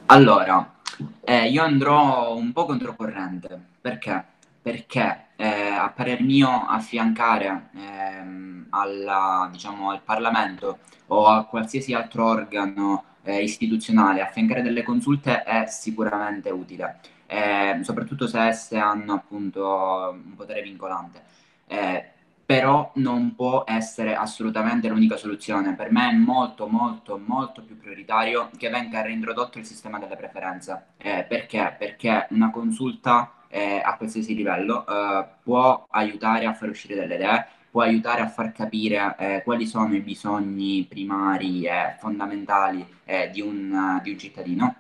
Allora, 0.07 0.81
eh, 1.23 1.49
io 1.49 1.63
andrò 1.63 2.35
un 2.35 2.53
po' 2.53 2.65
controcorrente, 2.65 3.67
perché? 3.81 4.25
Perché 4.61 5.27
eh, 5.37 5.47
a 5.47 5.93
parer 5.95 6.23
mio 6.23 6.49
affiancare 6.49 7.71
ehm, 7.73 8.67
alla, 8.71 9.49
diciamo, 9.53 9.91
al 9.91 10.03
Parlamento 10.03 10.79
o 11.07 11.29
a 11.29 11.45
qualsiasi 11.45 11.95
altro 11.95 12.27
organo 12.27 13.05
eh, 13.23 13.45
istituzionale, 13.45 14.23
affiancare 14.23 14.63
delle 14.63 14.83
consulte 14.83 15.45
è 15.45 15.67
sicuramente 15.69 16.51
utile, 16.51 16.99
eh, 17.29 17.79
soprattutto 17.83 18.27
se 18.27 18.41
esse 18.49 18.77
hanno 18.79 19.13
appunto 19.15 20.19
un 20.25 20.35
potere 20.35 20.63
vincolante. 20.63 21.23
Eh, 21.67 22.05
però 22.49 22.93
non 22.95 23.35
può 23.35 23.65
essere 23.67 24.15
assolutamente 24.15 24.89
l'unica 24.89 25.19
soluzione. 25.19 25.75
Per 25.75 25.93
me 25.93 26.09
è 26.09 26.15
molto, 26.15 26.67
molto, 26.67 27.19
molto 27.23 27.63
più 27.63 27.77
prioritario 27.77 28.49
che 28.57 28.71
venga 28.71 29.03
reintrodotto 29.03 29.59
il 29.59 29.67
sistema 29.67 29.99
delle 29.99 30.17
preferenze. 30.17 30.87
Eh, 30.97 31.27
perché? 31.29 31.77
Perché 31.79 32.27
una 32.31 32.51
consulta 32.51 33.35
eh, 33.49 33.83
a 33.85 33.97
qualsiasi 33.99 34.35
livello 34.35 34.87
eh, 34.87 35.27
può 35.43 35.87
aiutare 35.91 36.47
a 36.47 36.55
far 36.55 36.71
uscire 36.71 36.95
delle 36.95 37.17
idee, 37.17 37.47
può 37.71 37.83
aiutare 37.83 38.23
a 38.23 38.29
far 38.29 38.51
capire 38.53 39.15
eh, 39.19 39.43
quali 39.45 39.67
sono 39.67 39.95
i 39.95 40.01
bisogni 40.01 40.87
primari 40.89 41.65
e 41.65 41.97
fondamentali 41.99 42.83
eh, 43.05 43.29
di 43.31 43.43
un, 43.43 44.01
di, 44.03 44.13
un, 44.13 44.19
cittadino. 44.19 44.75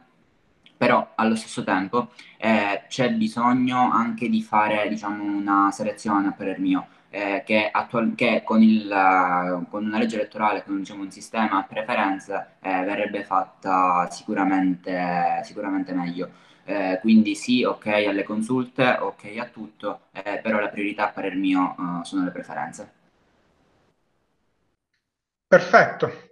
Però 0.79 1.13
allo 1.17 1.35
stesso 1.37 1.65
tempo 1.65 2.11
eh, 2.39 2.85
c'è 2.89 3.11
bisogno 3.13 3.91
anche 3.91 4.29
di 4.29 4.43
fare 4.43 4.89
diciamo, 4.89 5.23
una 5.25 5.71
selezione, 5.73 6.29
a 6.29 6.33
parer 6.33 6.61
mio, 6.61 6.87
eh, 7.11 7.43
che, 7.45 7.69
attual- 7.71 8.15
che 8.15 8.43
con, 8.45 8.63
il, 8.63 9.67
con, 9.71 9.85
una 9.85 9.99
legge 9.99 10.17
elettorale, 10.17 10.63
con 10.65 10.79
diciamo, 10.79 11.03
un 11.03 11.11
sistema 11.11 11.59
a 11.59 11.65
preferenze, 11.65 12.57
eh, 12.61 12.85
verrebbe 12.85 13.25
fatta 13.25 14.09
sicuramente, 14.11 15.41
sicuramente 15.45 15.93
meglio. 15.93 16.31
Eh, 16.65 16.99
quindi 17.01 17.35
sì, 17.35 17.65
ok 17.65 17.87
alle 17.87 18.23
consulte, 18.25 18.99
ok 19.01 19.37
a 19.39 19.47
tutto, 19.47 20.01
eh, 20.13 20.39
però 20.43 20.59
la 20.61 20.69
priorità 20.69 21.09
a 21.09 21.13
parer 21.13 21.35
mio 21.35 21.75
uh, 21.79 22.05
sono 22.05 22.25
le 22.25 22.31
preferenze. 22.31 22.93
Perfetto. 25.47 26.31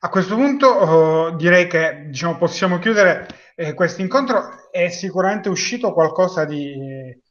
A 0.00 0.08
questo 0.10 0.34
punto 0.36 1.30
uh, 1.32 1.36
direi 1.36 1.66
che 1.66 2.04
diciamo, 2.08 2.36
possiamo 2.36 2.78
chiudere 2.78 3.26
eh, 3.58 3.74
questo 3.74 4.02
incontro. 4.02 4.70
È 4.70 4.88
sicuramente 4.88 5.48
uscito 5.48 5.92
qualcosa 5.92 6.44
di 6.44 6.76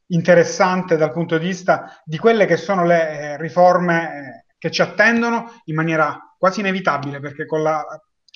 interessante 0.08 0.98
dal 0.98 1.14
punto 1.14 1.38
di 1.38 1.48
vista 1.48 2.02
di 2.04 2.18
quelle 2.18 2.46
che 2.46 2.58
sono 2.58 2.86
le 2.86 3.10
eh, 3.10 3.38
riforme 3.38 4.04
eh, 4.04 4.46
che 4.58 4.70
ci 4.70 4.82
attendono 4.82 5.62
in 5.66 5.76
maniera 5.76 6.36
quasi 6.38 6.60
inevitabile, 6.60 7.20
perché 7.20 7.46
con 7.46 7.62
la 7.62 7.84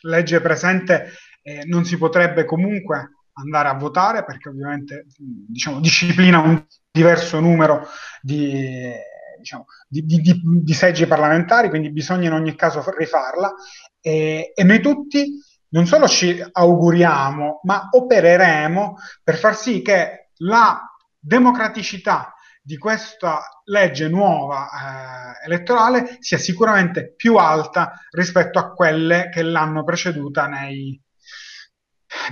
legge 0.03 0.39
presente 0.39 1.11
eh, 1.43 1.63
non 1.65 1.83
si 1.83 1.97
potrebbe 1.97 2.45
comunque 2.45 3.11
andare 3.33 3.69
a 3.69 3.73
votare 3.73 4.23
perché 4.23 4.49
ovviamente 4.49 5.05
diciamo, 5.17 5.79
disciplina 5.79 6.39
un 6.39 6.63
diverso 6.91 7.39
numero 7.39 7.87
di, 8.21 8.91
diciamo, 9.37 9.65
di, 9.87 10.05
di, 10.05 10.41
di, 10.43 10.73
seggi 10.73 11.05
parlamentari, 11.05 11.69
quindi 11.69 11.91
bisogna 11.91 12.27
in 12.27 12.33
ogni 12.33 12.55
caso 12.55 12.83
rifarla 12.97 13.53
e, 13.99 14.51
e 14.53 14.63
noi 14.63 14.81
tutti 14.81 15.39
non 15.71 15.85
solo 15.85 16.07
ci 16.07 16.43
auguriamo, 16.51 17.61
ma 17.63 17.89
opereremo 17.91 18.97
per 19.23 19.37
far 19.37 19.55
sì 19.55 19.81
che 19.81 20.29
la 20.37 20.81
democraticità 21.19 22.33
di 22.63 22.77
questa 22.77 23.61
legge 23.65 24.07
nuova 24.07 24.67
eh, 24.69 25.45
elettorale 25.45 26.17
sia 26.19 26.37
sicuramente 26.37 27.13
più 27.15 27.35
alta 27.37 27.99
rispetto 28.11 28.59
a 28.59 28.71
quelle 28.73 29.29
che 29.29 29.41
l'hanno 29.41 29.83
preceduta 29.83 30.47
nei, 30.47 31.01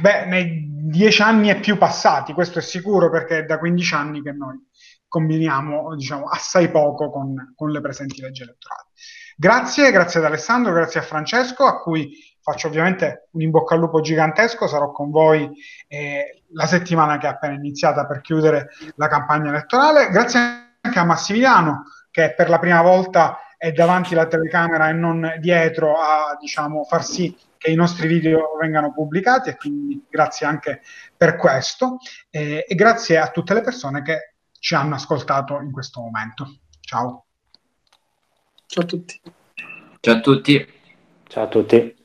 Beh, 0.01 0.25
nei 0.25 0.67
dieci 0.89 1.21
anni 1.21 1.49
e 1.49 1.59
più 1.59 1.77
passati, 1.77 2.33
questo 2.33 2.59
è 2.59 2.61
sicuro 2.61 3.09
perché 3.09 3.39
è 3.39 3.45
da 3.45 3.57
15 3.57 3.93
anni 3.93 4.21
che 4.21 4.33
noi 4.33 4.57
combiniamo 5.07 5.95
diciamo, 5.95 6.27
assai 6.27 6.69
poco 6.69 7.09
con, 7.09 7.53
con 7.55 7.71
le 7.71 7.81
presenti 7.81 8.21
leggi 8.21 8.43
elettorali. 8.43 8.87
Grazie, 9.35 9.91
grazie 9.91 10.19
ad 10.19 10.25
Alessandro, 10.25 10.73
grazie 10.73 10.99
a 10.99 11.03
Francesco, 11.03 11.65
a 11.65 11.81
cui 11.81 12.11
faccio 12.49 12.67
ovviamente 12.67 13.27
un 13.31 13.41
in 13.41 13.51
bocca 13.51 13.75
al 13.75 13.81
lupo 13.81 14.01
gigantesco, 14.01 14.67
sarò 14.67 14.91
con 14.91 15.11
voi 15.11 15.49
eh, 15.87 16.43
la 16.53 16.65
settimana 16.65 17.17
che 17.17 17.27
è 17.27 17.29
appena 17.29 17.53
iniziata 17.53 18.05
per 18.07 18.21
chiudere 18.21 18.69
la 18.95 19.07
campagna 19.07 19.49
elettorale. 19.49 20.09
Grazie 20.09 20.77
anche 20.81 20.99
a 20.99 21.05
Massimiliano 21.05 21.83
che 22.09 22.33
per 22.35 22.49
la 22.49 22.57
prima 22.57 22.81
volta 22.81 23.37
è 23.57 23.71
davanti 23.71 24.13
alla 24.13 24.25
telecamera 24.25 24.89
e 24.89 24.93
non 24.93 25.35
dietro 25.39 25.99
a 25.99 26.35
diciamo, 26.39 26.83
far 26.85 27.03
sì 27.03 27.37
che 27.57 27.69
i 27.69 27.75
nostri 27.75 28.07
video 28.07 28.55
vengano 28.59 28.93
pubblicati 28.93 29.49
e 29.49 29.57
quindi 29.57 30.05
grazie 30.09 30.47
anche 30.47 30.81
per 31.15 31.35
questo 31.35 31.97
eh, 32.29 32.65
e 32.67 32.75
grazie 32.75 33.17
a 33.19 33.29
tutte 33.29 33.53
le 33.53 33.61
persone 33.61 34.01
che 34.01 34.33
ci 34.57 34.75
hanno 34.75 34.95
ascoltato 34.95 35.59
in 35.59 35.71
questo 35.71 35.99
momento. 36.01 36.59
Ciao. 36.79 37.25
Ciao 38.65 38.83
a 38.83 38.87
tutti. 38.87 39.21
Ciao 39.99 40.15
a 40.15 40.19
tutti. 40.21 40.73
Ciao 41.27 41.43
a 41.43 41.47
tutti. 41.47 41.98